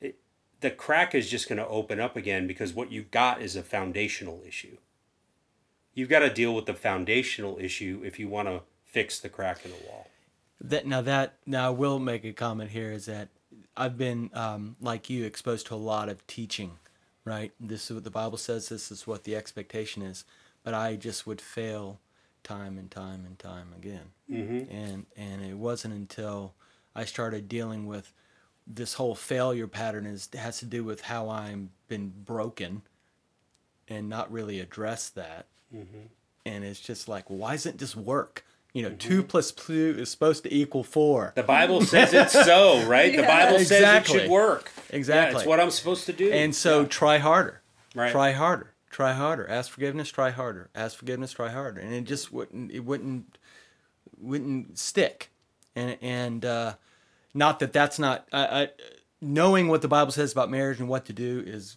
[0.00, 0.18] It,
[0.60, 3.62] the crack is just going to open up again because what you've got is a
[3.62, 4.76] foundational issue.
[5.94, 8.62] You've got to deal with the foundational issue if you want to
[8.94, 10.08] fix the crack in the wall.
[10.60, 13.28] That now that now I will make a comment here is that
[13.76, 16.78] I've been um, like you exposed to a lot of teaching,
[17.24, 17.52] right?
[17.58, 18.68] This is what the Bible says.
[18.68, 20.24] This is what the expectation is,
[20.62, 21.98] but I just would fail
[22.44, 24.12] time and time and time again.
[24.30, 24.70] Mm-hmm.
[24.72, 26.54] And and it wasn't until
[26.94, 28.12] I started dealing with
[28.66, 32.82] this whole failure pattern is has to do with how I'm been broken,
[33.88, 35.46] and not really address that.
[35.74, 36.06] Mm-hmm.
[36.46, 38.44] And it's just like, why doesn't this work?
[38.74, 41.32] You know, two plus two is supposed to equal four.
[41.36, 43.12] The Bible says it's so, right?
[43.14, 43.46] The Yeah.
[43.46, 44.70] Bible says it should work.
[44.90, 45.38] Yeah, Exactly.
[45.40, 46.30] it's what I'm supposed to do.
[46.32, 46.88] And so Yeah.
[46.88, 47.62] try harder.
[47.94, 48.10] Right.
[48.10, 48.74] Try harder.
[48.90, 49.48] Try harder.
[49.48, 50.70] Ask forgiveness, try harder.
[50.74, 51.80] Ask forgiveness, try harder.
[51.80, 53.38] And it just wouldn't it wouldn't
[54.18, 55.30] wouldn't stick.
[55.76, 56.74] And and uh
[57.32, 58.68] not that that's not I, I
[59.20, 61.76] knowing what the Bible says about marriage and what to do is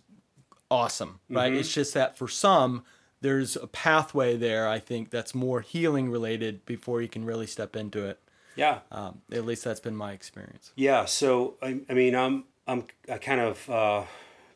[0.70, 1.52] awesome, right?
[1.52, 1.60] Mm-hmm.
[1.60, 2.84] It's just that for some
[3.22, 7.76] there's a pathway there I think that's more healing related before you can really step
[7.76, 8.20] into it.
[8.56, 10.72] yeah, Um, at least that's been my experience.
[10.76, 11.06] yeah.
[11.06, 14.04] So I, I mean, I'm I'm I kind of uh,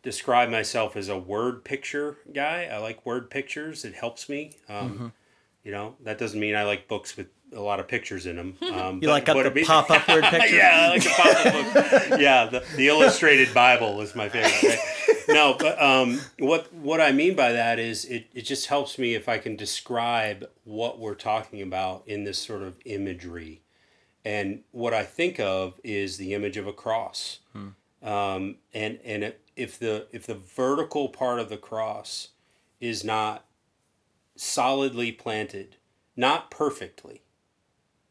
[0.04, 2.70] describe myself as a word picture guy.
[2.72, 3.86] I like word pictures.
[3.86, 4.54] It helps me.
[4.70, 5.08] Um, Mm-hmm.
[5.64, 8.58] You know, that doesn't mean I like books with a lot of pictures in them.
[8.64, 10.56] Um, You like got the be- pop-up word picture?
[10.56, 12.20] yeah, I like the pop-up.
[12.20, 14.64] Yeah, the, the illustrated Bible is my favorite.
[14.64, 14.80] Right?
[15.34, 19.16] No, but um, what what I mean by that is it, it just helps me
[19.16, 23.62] if I can describe what we're talking about in this sort of imagery.
[24.24, 27.40] And what I think of is the image of a cross.
[28.04, 32.30] Um, and and if the if the vertical part of the cross
[32.80, 33.46] is not
[34.36, 35.78] solidly planted,
[36.16, 37.22] not perfectly,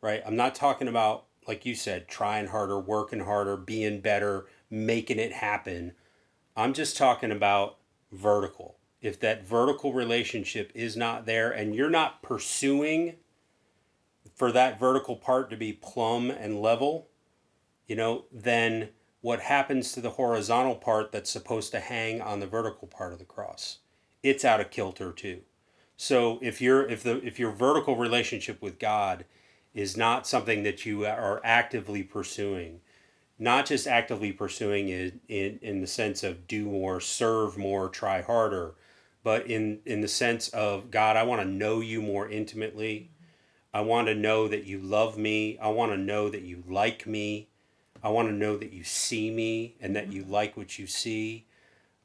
[0.01, 0.23] right?
[0.27, 5.33] I'm not talking about like you said, trying harder, working harder, being better, making it
[5.33, 5.93] happen.
[6.57, 7.79] I'm just talking about
[8.13, 8.77] vertical.
[9.01, 13.17] If that vertical relationship is not there and you're not pursuing
[14.35, 17.09] for that vertical part to be plumb and level,
[17.87, 22.47] you know, then what happens to the horizontal part that's supposed to hang on the
[22.47, 23.79] vertical part of the cross?
[24.23, 25.43] It's out of kilter too.
[25.97, 29.25] So if you're if the if your vertical relationship with God
[29.75, 32.81] is not something that you are actively pursuing,
[33.41, 38.21] not just actively pursuing it in, in the sense of do more, serve more, try
[38.21, 38.75] harder,
[39.25, 43.11] but in in the sense of God, I want to know you more intimately.
[43.73, 45.59] I want to know that you love me.
[45.59, 47.49] I want to know that you like me.
[48.03, 51.47] I want to know that you see me and that you like what you see.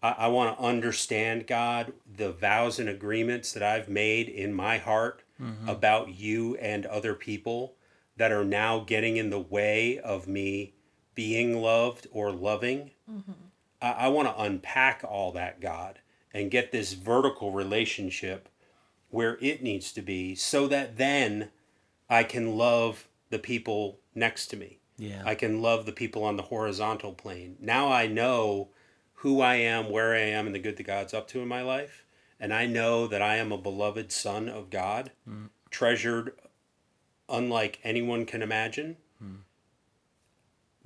[0.01, 4.77] I, I want to understand God, the vows and agreements that I've made in my
[4.77, 5.67] heart mm-hmm.
[5.67, 7.75] about you and other people
[8.15, 10.74] that are now getting in the way of me
[11.15, 12.91] being loved or loving.
[13.09, 13.31] Mm-hmm.
[13.81, 15.99] I, I want to unpack all that, God,
[16.33, 18.49] and get this vertical relationship
[19.09, 21.49] where it needs to be so that then
[22.09, 24.79] I can love the people next to me.
[24.97, 25.23] Yeah.
[25.25, 27.57] I can love the people on the horizontal plane.
[27.59, 28.69] Now I know
[29.15, 31.61] who I am, where I am, and the good that God's up to in my
[31.61, 32.05] life.
[32.39, 35.49] And I know that I am a beloved son of God, mm.
[35.69, 36.33] treasured
[37.27, 38.97] unlike anyone can imagine.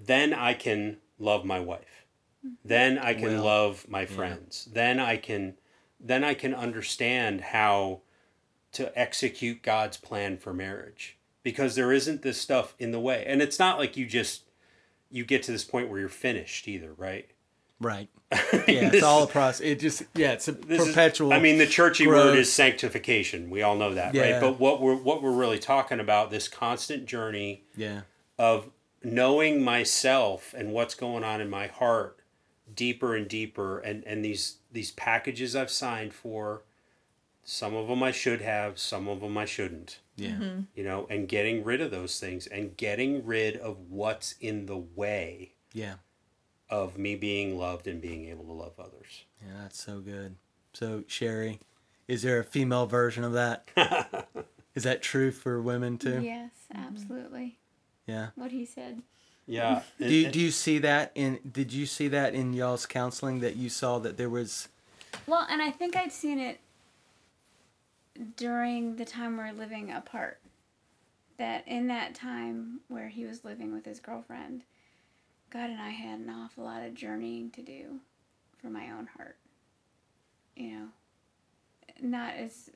[0.02, 2.06] Then I can love my wife.
[2.64, 4.70] Then I can Well, love my friends.
[4.72, 5.56] Then I can
[6.00, 8.00] then I can understand how
[8.72, 13.26] to execute God's plan for marriage because there isn't this stuff in the way.
[13.28, 14.44] And it's not like you just
[15.12, 17.30] you get to this point where you're finished either, right?
[17.82, 18.10] Right.
[18.68, 19.62] Yeah, it's all a process.
[19.62, 21.34] It just yeah, it's a This is- perpetual.
[21.34, 23.50] I mean, the churchy word is sanctification.
[23.50, 24.34] We all know that, Yeah.
[24.34, 24.42] right?
[24.42, 28.02] But what we're what we're really talking about this constant journey yeah,
[28.38, 28.70] of
[29.04, 32.20] knowing myself and what's going on in my heart
[32.74, 36.64] deeper and deeper and and these these packages I've signed for
[37.44, 40.60] some of them I should have some of them I shouldn't yeah, mm-hmm.
[40.76, 44.78] you know and getting rid of those things and getting rid of what's in the
[44.78, 45.96] way yeah,
[46.70, 49.54] of me being loved and being able to love others yeah.
[49.62, 50.36] That's so good.
[50.74, 51.60] So Sherry,
[52.08, 53.68] is there a female version of that?
[54.76, 56.22] is that true for women too?
[56.22, 57.59] Yes, absolutely.
[58.10, 58.28] Yeah.
[58.36, 59.02] What he said.
[59.46, 61.40] yeah Do you, do you see that in?
[61.50, 64.68] Did you see that in y'all's counseling that you saw that there was?
[65.28, 66.60] Well, and I think I'd seen it
[68.36, 70.40] during the time we are living apart.
[71.38, 74.64] That in that time where he was living with his girlfriend,
[75.50, 78.00] God and I had an awful lot of journeying to do
[78.62, 79.38] for my own heart.
[80.56, 80.88] You know,
[82.02, 82.70] not as,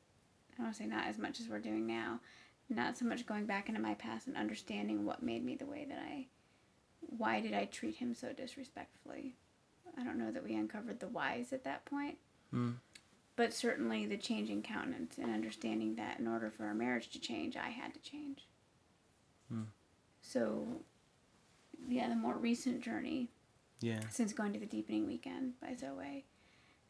[0.53, 2.19] I don't want to say not as much as we're doing now,
[2.75, 5.85] not so much going back into my past and understanding what made me the way
[5.87, 6.27] that I,
[7.01, 9.35] why did I treat him so disrespectfully.
[9.97, 12.17] I don't know that we uncovered the whys at that point
[12.51, 12.71] hmm.
[13.35, 17.55] but certainly the changing countenance and understanding that in order for our marriage to change,
[17.57, 18.47] I had to change.
[19.49, 19.63] Hmm.
[20.21, 20.81] So,
[21.87, 23.29] yeah, the more recent journey
[23.81, 24.01] Yeah.
[24.09, 26.23] since going to the deepening weekend by Zoweh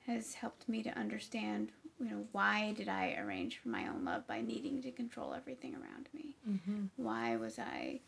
[0.05, 1.71] has helped me to understand,
[2.03, 5.73] you know, why did I arrange for my own love by needing to control everything
[5.73, 6.35] around me?
[6.49, 6.85] Mm-hmm.
[6.97, 8.01] Why was I,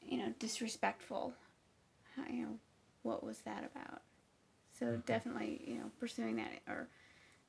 [0.00, 1.34] you know, disrespectful?
[2.14, 2.58] How, you know,
[3.02, 4.02] what was that about?
[4.78, 5.00] So mm-hmm.
[5.06, 6.88] definitely, you know, pursuing that, or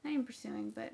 [0.04, 0.94] not even pursuing, but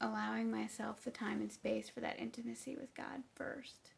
[0.00, 3.90] allowing myself the time and space for that intimacy with God 1st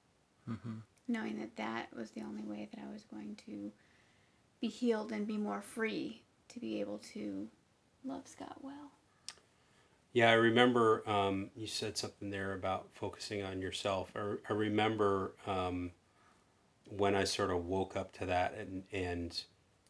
[0.50, 0.78] mm-hmm.
[1.09, 3.70] knowing that that was the only way that I was going to
[4.61, 7.48] be healed and be more free to be able to
[8.04, 8.90] love Scott well.
[10.12, 14.12] Yeah, I remember um, you said something there about focusing on yourself.
[14.16, 15.92] I, I remember um,
[16.85, 19.40] when I sort of woke up to that and, and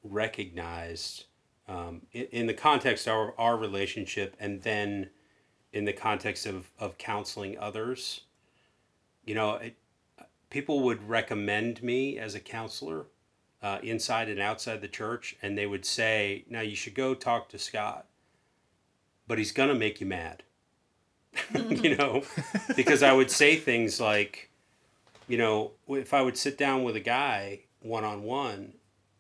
[0.05, 1.25] recognized
[1.69, 5.09] um, in, in the context of our, our relationship and then
[5.73, 8.23] in the context of, of counseling others,
[9.25, 9.77] you know, it,
[10.51, 13.07] people would recommend me as a counselor
[13.63, 17.49] uh, inside and outside the church, and they would say, now you should go talk
[17.49, 18.07] to Scott
[19.31, 20.43] but he's gonna make you mad.
[21.55, 21.97] you mm-hmm.
[21.97, 22.25] know,
[22.75, 24.51] because I would say things like,
[25.29, 28.73] you know, if I would sit down with a guy one on one,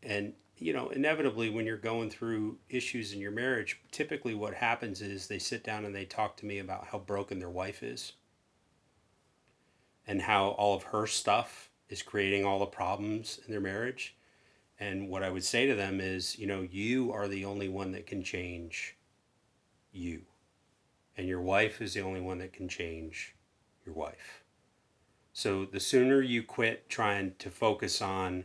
[0.02, 5.00] and you know, inevitably when you're going through issues in your marriage, typically what happens
[5.00, 8.14] is they sit down and they talk to me about how broken their wife is,
[10.08, 14.16] and how all of her stuff is creating all the problems in their marriage.
[14.80, 17.92] And what I would say to them is, you know, you are the only one
[17.92, 18.96] that can change
[19.92, 20.22] you.
[21.16, 23.34] And your wife is the only one that can change
[23.84, 24.44] your wife.
[25.32, 28.44] So the sooner you quit trying to focus on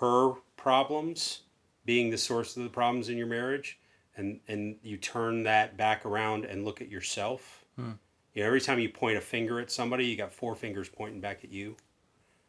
[0.00, 1.42] her problems
[1.84, 3.78] being the source of the problems in your marriage
[4.16, 7.64] and, and you turn that back around and look at yourself.
[7.76, 7.92] Hmm.
[8.34, 11.20] You know, every time you point a finger at somebody, you got four fingers pointing
[11.20, 11.76] back at you.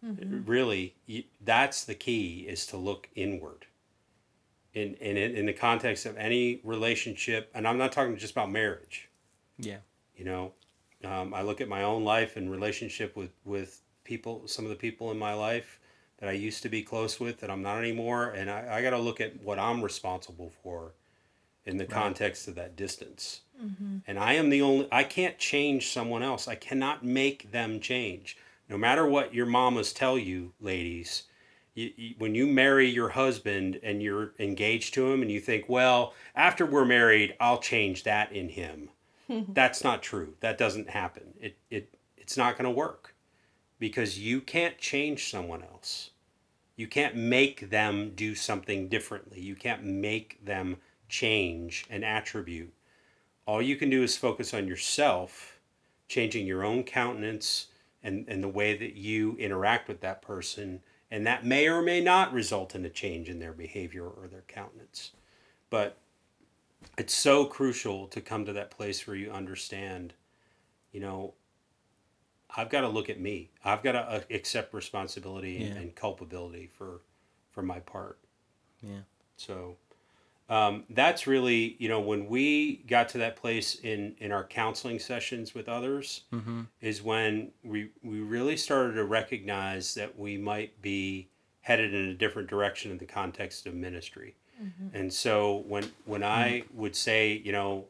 [0.06, 0.46] Mm-hmm.
[0.46, 3.66] Really, you, that's the key is to look inward
[4.76, 9.10] in, in in the context of any relationship, and I'm not talking just about marriage.
[9.58, 9.78] Yeah.
[10.16, 10.54] You know,
[11.04, 14.76] um, I look at my own life and relationship with with people, some of the
[14.76, 15.80] people in my life
[16.20, 18.92] that I used to be close with that I'm not anymore, and I, I got
[18.92, 20.94] to look at what I'm responsible for
[21.66, 23.42] in the context of that distance.
[24.06, 24.88] And I am the only.
[24.92, 26.48] I can't change someone else.
[26.48, 28.38] I cannot make them change.
[28.70, 31.24] No matter what your mamas tell you, ladies,
[31.76, 35.66] You, you, when you marry your husband and you're engaged to him and you think,
[35.70, 38.90] well, after we're married, I'll change that in him.
[39.50, 40.34] That's not true.
[40.40, 41.34] That doesn't happen.
[41.40, 43.14] It, it, it's not going to work
[43.78, 46.12] because you can't change someone else.
[46.76, 49.40] You can't make them do something differently.
[49.40, 52.74] You can't make them change an attribute.
[53.46, 55.60] All you can do is focus on yourself,
[56.08, 57.68] changing your own countenance
[58.04, 60.82] and, and the way that you interact with that person.
[61.16, 64.44] And that may or may not result in a change in their behavior or their
[64.50, 65.12] countenance.
[65.70, 65.96] But
[66.98, 70.14] it's so crucial to come to that place where you understand,
[70.92, 71.34] you know,
[72.58, 73.52] I've got to look at me.
[73.64, 75.82] I've got to uh, accept responsibility and, Yeah.
[75.84, 77.00] and culpability for
[77.54, 78.20] for my part.
[78.82, 79.00] Yeah.
[79.38, 79.78] So
[80.48, 85.00] um, that's really, you know, when we got to that place in in our counseling
[85.00, 86.62] sessions with others, Mm-hmm.
[86.82, 91.30] is when we we really started to recognize that we might be
[91.62, 94.36] headed in a different direction in the context of ministry.
[94.94, 97.86] And so when when I would say, you know,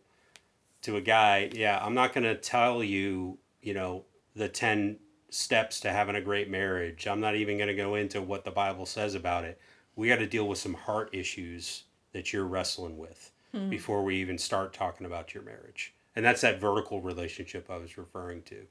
[0.81, 4.03] to a guy, yeah, I'm not going to tell you, you know,
[4.35, 4.97] the 10
[5.29, 7.05] steps to having a great marriage.
[7.05, 9.59] I'm not even going to go into what the Bible says about it.
[9.95, 11.83] We got to deal with some heart issues
[12.15, 13.29] that you're wrestling with
[13.69, 15.93] before we even start talking about your marriage.
[16.15, 18.65] And that's that vertical relationship I was referring to.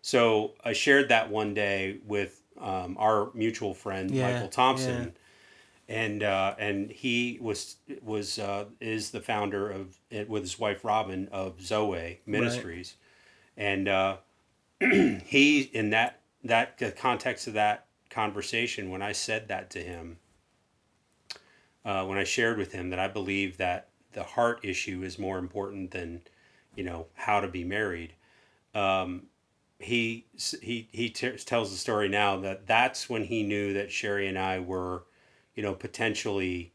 [0.00, 5.12] So I shared that one day with um, our mutual friend Yeah, Michael Thompson,
[5.88, 11.28] and uh, and he was was uh, is the founder of with his wife Robin
[11.32, 12.94] of Zoweh Ministries,
[13.56, 14.18] and uh,
[14.80, 20.18] he in that that the context of that conversation when I said that to him,
[21.84, 25.38] uh, when I shared with him that I believe that the heart issue is more
[25.38, 26.22] important than
[26.76, 28.14] you know how to be married.
[28.74, 29.24] Um,
[29.78, 30.26] he
[30.62, 34.38] he he t- tells the story now that that's when he knew that Sherry and
[34.38, 35.04] I were,
[35.54, 36.72] you know, potentially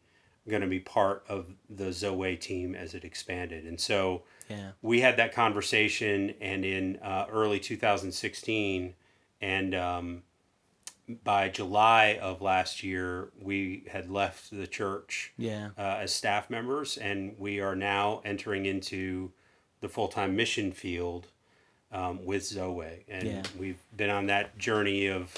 [0.48, 4.72] going to be part of the Zoweh team as it expanded, and so Yeah.
[4.82, 8.96] we had that conversation and in uh, early 2016
[9.42, 10.24] and um,
[11.24, 15.70] by july of last year we had left the church Yeah.
[15.78, 19.32] uh, as staff members and we are now entering into
[19.82, 21.28] the full-time mission field
[21.92, 23.42] um, with zoweh and Yeah.
[23.58, 25.34] we've been on that journey of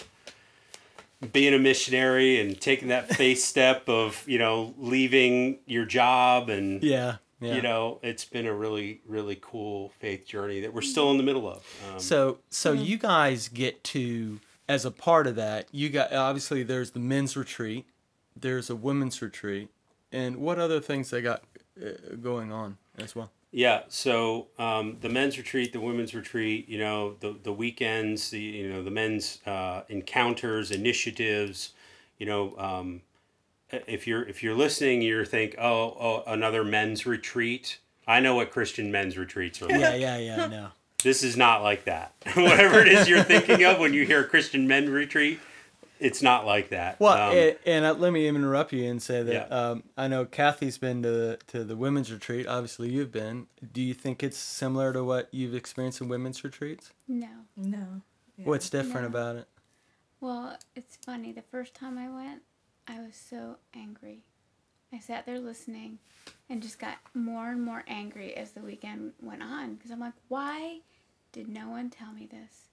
[1.32, 6.82] being a missionary and taking that face step of you know leaving your job and
[6.84, 7.18] Yeah.
[7.40, 7.56] Yeah.
[7.56, 11.24] you know it's been a really really cool faith journey that we're still in the
[11.24, 11.64] middle of
[11.94, 14.40] um, So so you guys get to
[14.72, 17.86] as a part of that, you got obviously there's the men's retreat,
[18.40, 19.70] there's a women's retreat,
[20.14, 21.44] and what other things they got
[21.82, 23.32] uh, going on as well?
[23.54, 28.40] yeah so um, the men's retreat the women's retreat you know the, the weekends the
[28.40, 31.74] you know the men's uh, encounters initiatives
[32.18, 33.02] you know um,
[33.70, 38.52] if you're if you're listening you think oh, oh another men's retreat i know what
[38.52, 40.68] christian men's retreats are like Yeah, yeah, yeah, no.
[41.04, 44.68] This is not like that whatever it is you're thinking of when you hear christian
[44.68, 45.39] men retreat
[45.99, 49.22] it's not like that Well, Um, and, and uh, let me interrupt you and say
[49.22, 49.56] that Yeah.
[49.56, 52.47] um, I know Kathy's been to the, to the women's retreat.
[52.47, 53.45] Obviously, you've been.
[53.72, 56.91] Do you think it's similar to what you've experienced in women's retreats?
[57.08, 57.28] No.
[57.56, 58.02] No.
[58.36, 58.45] Yeah.
[58.45, 59.20] What's different No.
[59.20, 59.47] about it?
[60.22, 61.34] Well, it's funny.
[61.34, 62.41] The first time I went,
[62.88, 64.24] I was so angry.
[64.91, 65.99] I sat there listening
[66.49, 70.14] and just got more and more angry as the weekend went on because I'm like,
[70.30, 70.80] why
[71.32, 72.68] did no one tell me this?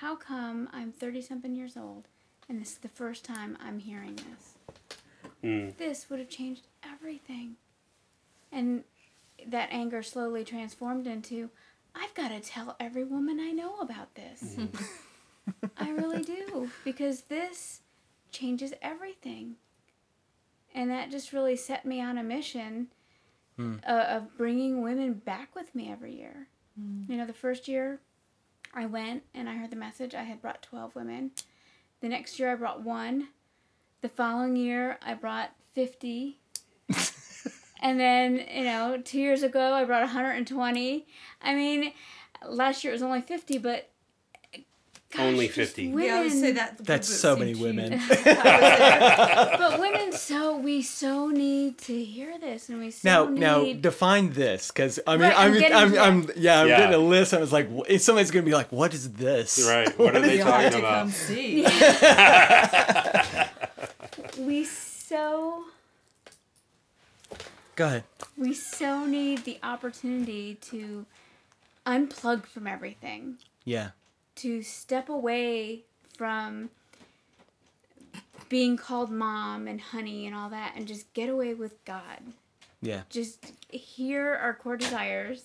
[0.00, 2.08] How come I'm 30 something years old
[2.48, 4.54] and this is the first time I'm hearing this?
[5.42, 7.56] mm, This would have changed everything.
[8.52, 8.84] And
[9.46, 11.50] that anger slowly transformed into,
[11.94, 14.56] I've got to tell every woman I know about this.
[15.76, 17.80] I really do because this
[18.30, 19.56] changes everything.
[20.74, 22.88] And that just really set me on a mission
[23.56, 23.76] Hmm.
[23.86, 26.48] uh, of bringing women back with me every year.
[26.80, 27.08] Mm.
[27.08, 28.00] You know, the first year
[28.72, 31.30] I went and I heard the message, I had brought 12 women.
[32.00, 33.28] The next year I brought one.
[34.00, 36.38] The following year I brought 50.
[37.80, 41.06] and then, you know, two years ago I brought 120.
[41.40, 41.92] I mean,
[42.46, 43.90] last year it was only 50, but.
[45.16, 45.88] Gosh, Only 50.
[45.88, 46.78] Women, Yeah, I would say that.
[46.78, 47.60] That's so many huge.
[47.62, 48.00] women.
[48.24, 53.72] but women so we so need to hear this and we so Now, need now
[53.80, 56.78] define this, because I mean, Right, I'm I'm, getting I'm, I'm, yeah, I'm Yeah.
[56.78, 57.32] getting a list.
[57.34, 60.38] I was like, wh- somebody's gonna be like, "What is this?" right what are they
[60.38, 61.64] talking to about come see.
[64.38, 65.64] we so
[67.76, 68.04] Go ahead.
[68.36, 71.06] we so need the opportunity to
[71.86, 73.90] unplug from everything Yeah,
[74.36, 75.82] to step away
[76.16, 76.70] from
[78.48, 82.20] being called mom and honey and all that and just get away with God.
[82.82, 83.02] Yeah.
[83.08, 85.44] Just hear our core desires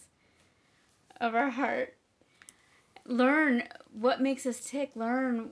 [1.22, 1.96] of our heart.
[3.06, 3.64] Learn
[3.94, 4.92] what makes us tick.
[4.96, 5.52] Learn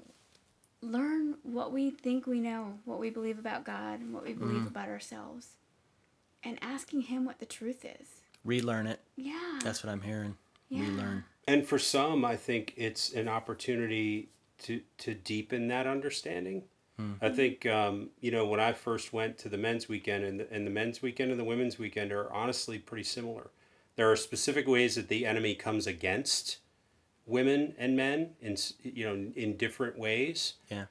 [0.81, 4.57] learn what we think we know, what we believe about God and what we believe
[4.59, 4.67] Mm-hmm.
[4.67, 5.47] about ourselves.
[6.43, 8.21] And asking him what the truth is.
[8.45, 8.99] Relearn it.
[9.15, 9.59] Yeah.
[9.63, 10.37] That's what I'm hearing.
[10.69, 10.81] Yeah.
[10.81, 11.23] Relearn.
[11.47, 14.29] And for some, I think it's an opportunity
[14.63, 16.63] to to deepen that understanding.
[17.21, 20.51] I think um, you know when I first went to the men's weekend and the,
[20.51, 23.51] and the men's weekend and the women's weekend are honestly pretty similar.
[23.95, 26.57] There are specific ways that the enemy comes against
[27.27, 30.55] women and men in you know in different ways.
[30.69, 30.85] Yeah.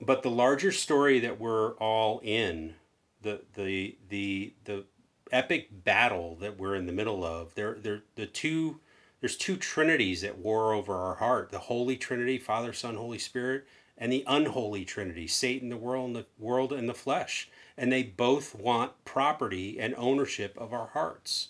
[0.00, 2.74] But the larger story that we're all in,
[3.22, 4.84] the the the the
[5.32, 8.78] epic battle that we're in the middle of, there there the two
[9.20, 11.50] there's two trinities at war over our heart.
[11.50, 13.66] The Holy Trinity, Father, Son, Holy Spirit,
[13.96, 17.48] and the unholy Trinity, Satan, the world, and the world and the flesh.
[17.76, 21.48] And they both want property and ownership of our hearts.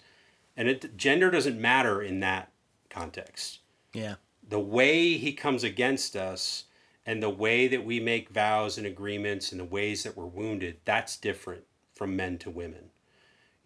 [0.56, 2.50] And it gender doesn't matter in that
[2.90, 3.60] context
[3.92, 4.16] Yeah.
[4.46, 6.64] the way he comes against us
[7.04, 10.78] and the way that we make vows and agreements and the ways that we're wounded
[10.84, 11.64] that's different
[11.94, 12.90] from men to women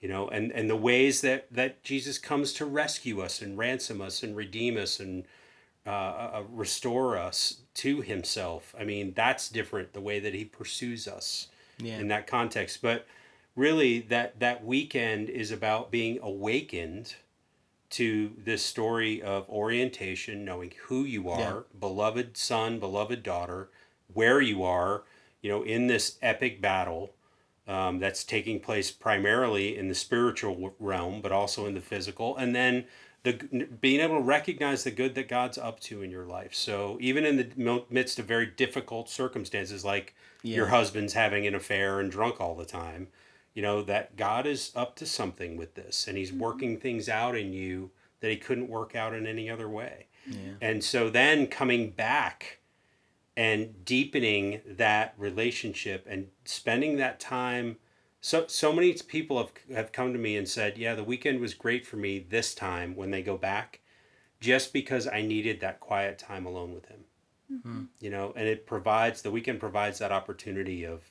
[0.02, 4.02] you know and and the ways that that jesus comes to rescue us and ransom
[4.02, 5.24] us and redeem us and
[5.86, 11.08] uh, uh, restore us to himself i mean that's different the way that he pursues
[11.08, 11.48] us
[11.78, 11.98] Yeah.
[11.98, 13.06] in that context but
[13.56, 17.14] really that that weekend is about being awakened
[17.90, 21.78] to this story of orientation, knowing who you are, Yeah.
[21.78, 23.68] beloved son, beloved daughter,
[24.12, 25.02] where you are,
[25.42, 27.12] you know, in this epic battle
[27.66, 32.54] um, that's taking place primarily in the spiritual realm, but also in the physical, and
[32.54, 32.84] then
[33.22, 33.34] the
[33.80, 36.54] being able to recognize the good that God's up to in your life.
[36.54, 42.00] So even in the midst of very difficult circumstances, like your husband's having an affair
[42.00, 43.08] and drunk all the time,
[43.54, 47.36] you know that God is up to something with this, and He's working things out
[47.36, 47.90] in you
[48.20, 50.06] that He couldn't work out in any other way.
[50.26, 50.54] Yeah.
[50.60, 52.58] And so then coming back
[53.36, 57.76] and deepening that relationship and spending that time
[58.20, 61.54] so so many people have have come to me and said, "Yeah, the weekend was
[61.54, 63.80] great for me this time when they go back
[64.40, 67.00] just because I needed that quiet time alone with him."
[67.52, 67.72] Mm-hmm.
[67.72, 67.84] Hmm.
[67.98, 71.10] You know, and it provides the weekend provides that opportunity of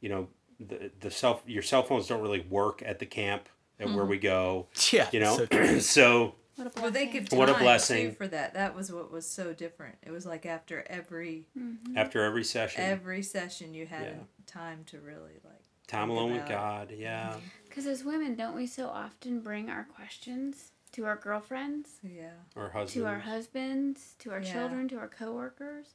[0.00, 3.48] you know, the the self your cell phones don't really work at the camp
[3.78, 4.10] at where mm-hmm.
[4.10, 5.08] we go, Yeah.
[5.12, 5.46] you know.
[5.50, 7.12] so- so What a Well, they blessing.
[7.20, 8.10] give time What a blessing.
[8.10, 8.52] too for that.
[8.54, 9.96] That was what was so different.
[10.02, 11.96] It was like after every mm-hmm.
[11.96, 14.22] after every session, every session, you had Yeah.
[14.46, 16.90] time to really like time alone with about it.
[16.90, 17.32] God, yeah.
[17.36, 17.40] Mhm.
[17.64, 22.32] Because as women, don't we so often bring our questions to our girlfriends, yeah.
[22.54, 22.92] Or husbands.
[22.94, 24.52] to our husbands, to our Yeah.
[24.52, 25.94] children, to our coworkers?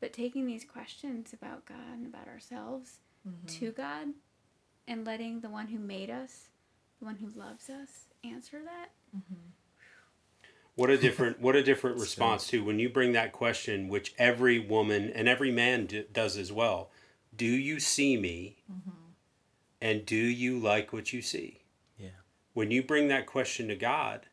[0.00, 3.46] But taking these questions about God and about ourselves Mm-hmm.
[3.46, 4.08] to God
[4.88, 6.48] and letting the one who made us,
[6.98, 8.90] the one who loves us, answer that.
[9.16, 9.50] Mm-hmm.
[10.74, 14.58] What a different what a different response to when you bring that question, which every
[14.58, 16.90] woman and every man d- does as well.
[17.36, 18.58] Do you see me?
[18.70, 18.90] Mm-hmm.
[19.80, 21.62] And do you like what you see?
[21.98, 22.08] Yeah.
[22.54, 24.26] When you bring that question to God,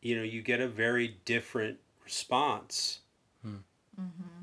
[0.00, 3.00] you know you get a very different response.
[3.42, 3.56] Hmm.
[4.00, 4.42] Mm-hmm.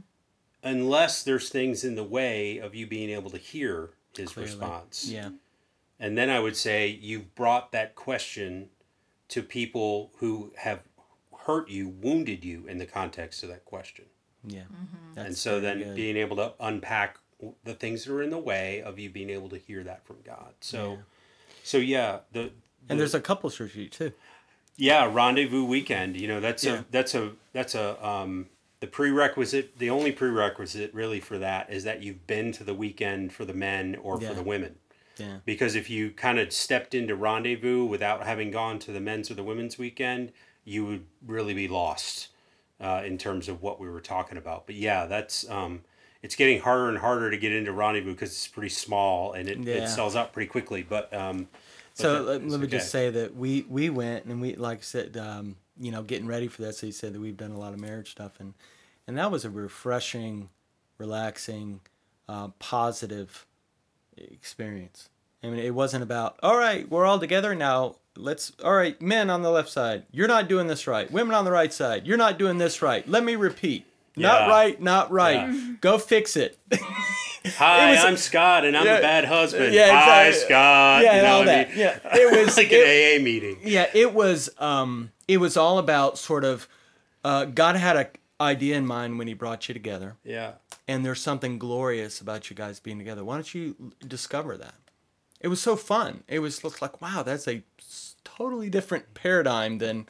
[0.63, 4.51] Unless there's things in the way of you being able to hear His Clearly.
[4.51, 5.09] response.
[5.09, 5.29] Yeah.
[5.99, 8.69] And then I would say you've brought that question
[9.29, 10.81] to people who have
[11.45, 14.05] hurt you, wounded you in the context of that question.
[14.45, 14.61] Yeah.
[15.15, 15.95] That's and so then good.
[15.95, 17.17] being able to unpack
[17.63, 20.17] the things that are in the way of you being able to hear that from
[20.25, 20.53] God.
[20.61, 20.97] So Yeah.
[21.63, 22.51] so yeah, the,
[22.89, 24.11] and there's a couples retreat too.
[24.77, 26.79] yeah, rendezvous weekend, you know, that's Yeah.
[26.79, 28.47] a that's a that's a um
[28.79, 33.31] the prerequisite the only prerequisite really for that is that you've been to the weekend
[33.33, 34.29] for the men or Yeah.
[34.29, 34.75] for the women.
[35.17, 35.37] Yeah.
[35.45, 39.35] because if you kind of stepped into rendezvous without having gone to the men's or
[39.35, 40.31] the women's weekend
[40.63, 42.29] you would really be lost
[42.79, 45.81] uh, in terms of what we were talking about but yeah that's um,
[46.21, 49.57] it's getting harder and harder to get into rendezvous because it's pretty small and it,
[49.57, 49.75] Yeah.
[49.75, 51.47] it sells out pretty quickly but um,
[51.97, 54.79] but So that let, let me just say that we we went and we like
[54.79, 56.75] I said, um, you know, getting ready for that.
[56.75, 58.53] So you said that we've done a lot of marriage stuff, and
[59.07, 60.49] and that was a refreshing,
[60.97, 61.81] relaxing,
[62.29, 63.45] uh, positive
[64.17, 65.09] experience.
[65.43, 67.95] I mean, it wasn't about all right, we're all together now.
[68.17, 71.09] Let's all right, men on the left side, you're not doing this right.
[71.11, 73.07] Women on the right side, you're not doing this right.
[73.07, 73.85] Let me repeat.
[74.17, 75.47] Not right, not right.
[75.49, 75.73] Yeah.
[75.79, 76.57] Go fix it.
[77.57, 78.97] hi it was- i'm scott and i'm Yeah.
[78.97, 80.45] a bad husband Yeah, hi exactly.
[80.45, 81.69] scott yeah, and all I that.
[81.69, 81.77] mean?
[81.79, 85.79] Yeah, it was like it- an aa meeting yeah it was um it was all
[85.79, 86.67] about sort of
[87.23, 88.09] uh god had a
[88.39, 90.51] idea in mind when he brought you together yeah
[90.87, 93.23] and there's something glorious about you guys being together.
[93.23, 94.75] Why don't you discover that?
[95.39, 96.23] It was so fun.
[96.27, 97.63] It was looked like wow, that's a
[98.23, 100.07] totally different paradigm than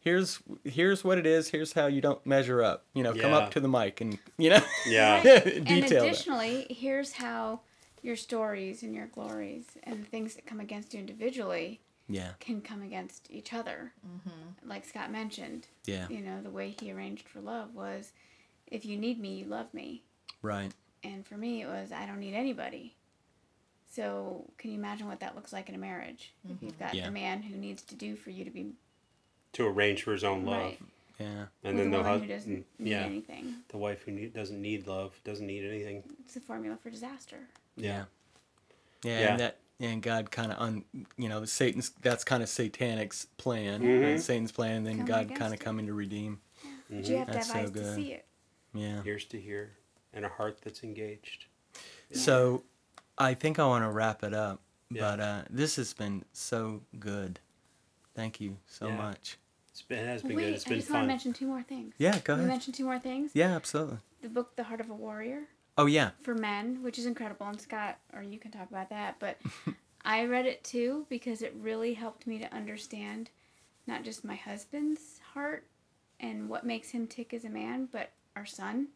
[0.00, 1.48] here's here's what it is.
[1.48, 2.84] Here's how you don't measure up.
[2.94, 4.62] You know, come up to the mic and you know.
[4.86, 5.16] Yeah.
[5.16, 5.44] Right.
[5.44, 5.92] Detail and that.
[5.92, 7.60] additionally, here's how
[8.02, 12.82] your stories and your glories and things that come against you individually yeah, can come
[12.82, 13.92] against each other.
[14.06, 14.68] Mm-hmm.
[14.68, 18.12] Like Scott mentioned, yeah, you know, the way he arranged for love was
[18.66, 20.02] if you need me, you love me.
[20.42, 20.72] right.
[21.04, 22.94] And for me, it was I don't need anybody.
[23.94, 26.32] So, can you imagine what that looks like in a marriage?
[26.44, 26.64] If mm-hmm.
[26.64, 27.04] you've got Yeah.
[27.04, 28.72] the man who needs to do for you to be
[29.52, 30.62] To arrange for his own love.
[30.62, 30.80] right,
[31.20, 33.54] Yeah, And with then a the woman who husband, doesn't mm, need yeah, anything.
[33.68, 36.04] the wife who need, doesn't need love, doesn't need anything.
[36.24, 37.36] It's a formula for disaster.
[37.76, 38.04] yeah,
[39.02, 39.30] yeah, Yeah.
[39.32, 40.84] and that and God kind of un
[41.18, 44.00] you know Satan's that's kind of Satanic's plan, Mhm.
[44.00, 44.08] right?
[44.12, 44.20] Mm-hmm.
[44.20, 46.40] Satan's plan, and then Come God kind of coming to redeem.
[46.88, 47.10] But mm-hmm.
[47.12, 47.94] you have to That's have so eyes to good.
[47.96, 48.26] see it.
[48.72, 49.02] Yeah.
[49.04, 49.72] Ears to hear
[50.14, 51.46] and a heart that's engaged.
[52.12, 52.62] So,
[53.18, 54.60] I think I want to wrap it up,
[54.90, 55.00] Yeah.
[55.02, 57.40] but uh, this has been so good.
[58.14, 58.96] Thank you so Yeah.
[58.96, 59.38] much.
[59.70, 60.54] It's been, it has been Wait, good.
[60.54, 61.94] It's I been just want to mention two more things.
[61.98, 62.48] Yeah, go Can we ahead.
[62.50, 63.30] mention two more things?
[63.34, 63.98] Yeah, absolutely.
[64.20, 65.44] The book The Heart of a Warrior
[65.78, 69.16] Oh yeah, for men, which is incredible, and Scott, or you can talk about that,
[69.18, 69.38] but
[70.04, 73.30] I read it too because it really helped me to understand
[73.86, 75.66] not just my husband's heart
[76.20, 78.88] and what makes him tick as a man, but our son.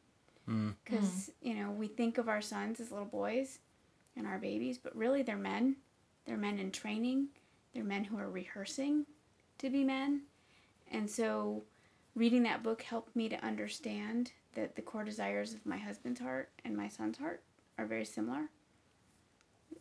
[0.47, 0.75] Mm.
[0.85, 3.59] Because, you know, we think of our sons as little boys
[4.17, 5.77] and our babies, but really they're men.
[6.27, 7.29] They're men in training,
[7.73, 9.07] they're men who are rehearsing
[9.59, 10.23] to be men.
[10.91, 11.63] And so
[12.17, 16.51] reading that book helped me to understand that the core desires of my husband's heart
[16.65, 17.43] and my son's heart
[17.79, 18.49] are very similar.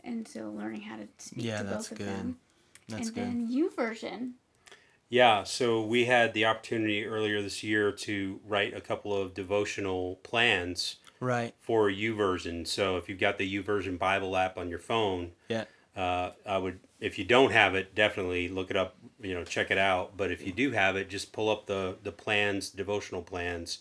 [0.04, 2.08] And so learning how to speak Yeah, to that's both of good.
[2.08, 2.38] them.
[2.88, 3.24] that's and good.
[3.24, 4.32] then YouVersion.
[5.10, 10.18] Yeah, so we had the opportunity earlier this year to write a couple of devotional
[10.24, 11.54] plans right.
[11.60, 12.68] for YouVersion.
[12.68, 15.66] So if you've got the YouVersion Bible app on your phone, Yeah.
[15.96, 18.96] uh, I would, if you don't have it, definitely look it up.
[19.22, 20.18] You know, check it out.
[20.18, 23.80] But if you do have it, just pull up the the plans, devotional plans,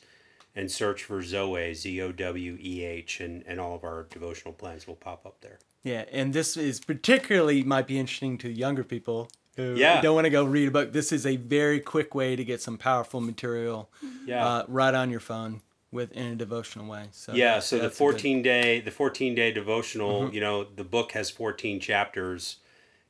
[0.56, 4.54] and search for Zoweh Z O W E H, and and all of our devotional
[4.54, 5.58] plans will pop up there.
[5.82, 10.00] Yeah, and this is particularly might be interesting to younger people who Yeah.
[10.00, 10.92] don't want to go read a book.
[10.92, 13.90] This is a very quick way to get some powerful material
[14.26, 14.44] Yeah.
[14.46, 15.60] uh, right on your phone
[15.94, 17.08] with in a devotional way.
[17.12, 20.64] So yeah so the that's a good- 14 day the 14 day devotional you know
[20.64, 22.56] the book has 14 chapters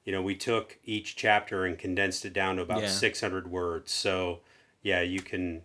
[0.05, 2.89] you know we took each chapter and condensed it down to about Yeah.
[2.89, 4.41] 600 words so
[4.82, 5.62] yeah you can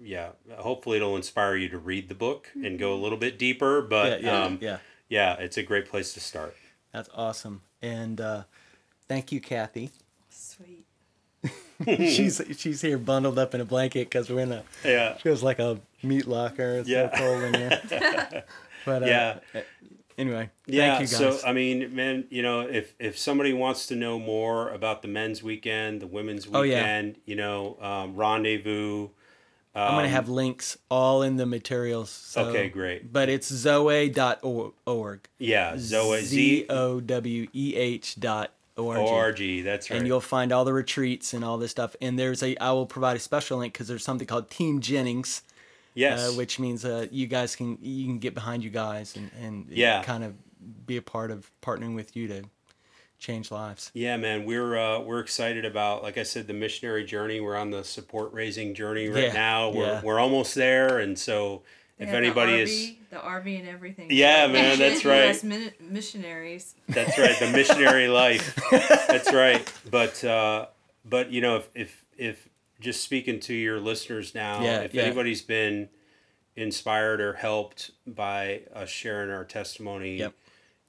[0.00, 3.80] yeah hopefully it'll inspire you to read the book and go a little bit deeper
[3.80, 4.78] yeah, but yeah, um, yeah.
[5.08, 6.54] yeah it's a great place to start
[6.92, 7.62] That's awesome.
[7.80, 8.42] And uh,
[9.08, 9.90] thank you, Kathy.
[11.86, 15.58] She's she's here bundled up in a blanket because we're in a yeah feels like
[15.58, 16.78] a meat locker.
[16.78, 17.10] It's Yeah.
[17.10, 18.44] so cold in here.
[18.84, 19.38] But uh, Yeah.
[20.16, 21.40] Anyway, Yeah, thank you guys.
[21.40, 25.08] so I mean, man, you know, if if somebody wants to know more about the
[25.08, 26.80] men's weekend, the women's Oh, yeah.
[26.80, 29.10] weekend, you know, um, rendezvous.
[29.76, 32.10] I'm gonna um, have links all in the materials.
[32.10, 33.12] So, Okay, great.
[33.12, 35.28] But it's zoweh.org.
[35.38, 39.00] Yeah, Zoweh Z Z O W E H dot O R G.
[39.02, 39.98] O-R-G, that's right.
[39.98, 41.94] And you'll find all the retreats and all this stuff.
[42.00, 45.42] And there's a, I will provide a special link because there's something called Team Jennings,
[45.94, 46.20] yes.
[46.20, 49.66] uh, which means uh, you guys can you can get behind you guys and and
[49.68, 50.02] Yeah.
[50.02, 50.34] kind of
[50.86, 52.44] be a part of partnering with you to
[53.18, 53.90] change lives.
[53.94, 57.40] yeah, man, we're uh, we're excited about, like I said, the missionary journey.
[57.40, 59.70] We're on the support raising journey right Yeah, now.
[59.70, 60.00] We're yeah.
[60.04, 61.62] we're almost there, and so
[61.98, 64.08] They if anybody the is, the RV and everything.
[64.10, 65.28] Yeah, man, that's right.
[65.30, 66.74] US min- missionaries.
[66.88, 68.56] That's right, the missionary life.
[68.70, 69.70] That's right.
[69.90, 70.66] But uh,
[71.04, 72.48] but you know, if if if
[72.80, 75.02] just speaking to your listeners now, Yeah, if yeah.
[75.02, 75.88] anybody's been
[76.56, 80.34] inspired or helped by us sharing our testimony, Yep.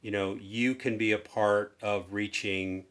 [0.02, 2.86] you know, you can be a part of reaching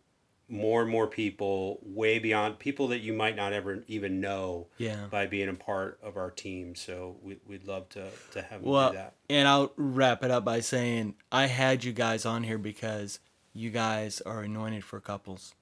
[0.50, 5.06] more and more people way beyond people that you might not ever even know Yeah.
[5.10, 6.74] by being a part of our team.
[6.74, 9.14] So we, we'd love to, to have Well, do that.
[9.28, 13.18] and I'll wrap it up by saying I had you guys on here because
[13.52, 15.54] you guys are anointed for couples.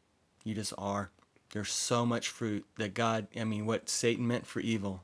[0.44, 1.10] You just are.
[1.52, 5.02] There's so much fruit that God, I mean, what Satan meant for evil,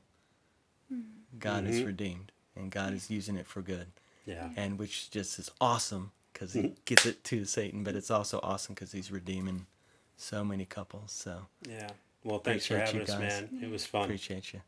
[1.37, 1.85] God has Mhm.
[1.87, 3.87] redeemed, and God is using it for good,
[4.25, 4.51] Yeah.
[4.55, 8.75] and which just is awesome because He gets it to Satan, but it's also awesome
[8.75, 9.65] because He's redeeming
[10.17, 11.11] so many couples.
[11.11, 11.37] So
[11.67, 11.87] Yeah.
[12.23, 13.51] Well, thanks for Appreciate having you us, guys.
[13.51, 13.63] man.
[13.63, 14.03] It was fun.
[14.05, 14.61] appreciate you.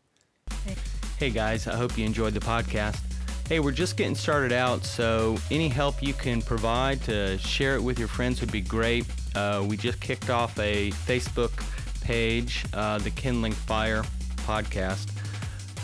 [0.50, 0.82] Thanks.
[1.18, 3.00] Hey guys, I hope you enjoyed the podcast.
[3.48, 7.82] Hey, we're just getting started out, so any help you can provide to share it
[7.84, 9.06] with your friends would be great.
[9.36, 11.52] Uh, we just kicked off a Facebook
[12.02, 14.04] page, uh, the Kindling Fire
[14.38, 15.12] podcast.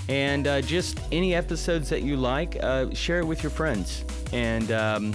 [0.10, 4.04] And uh, just any episodes that you like, uh, share it with your friends.
[4.34, 5.14] And um,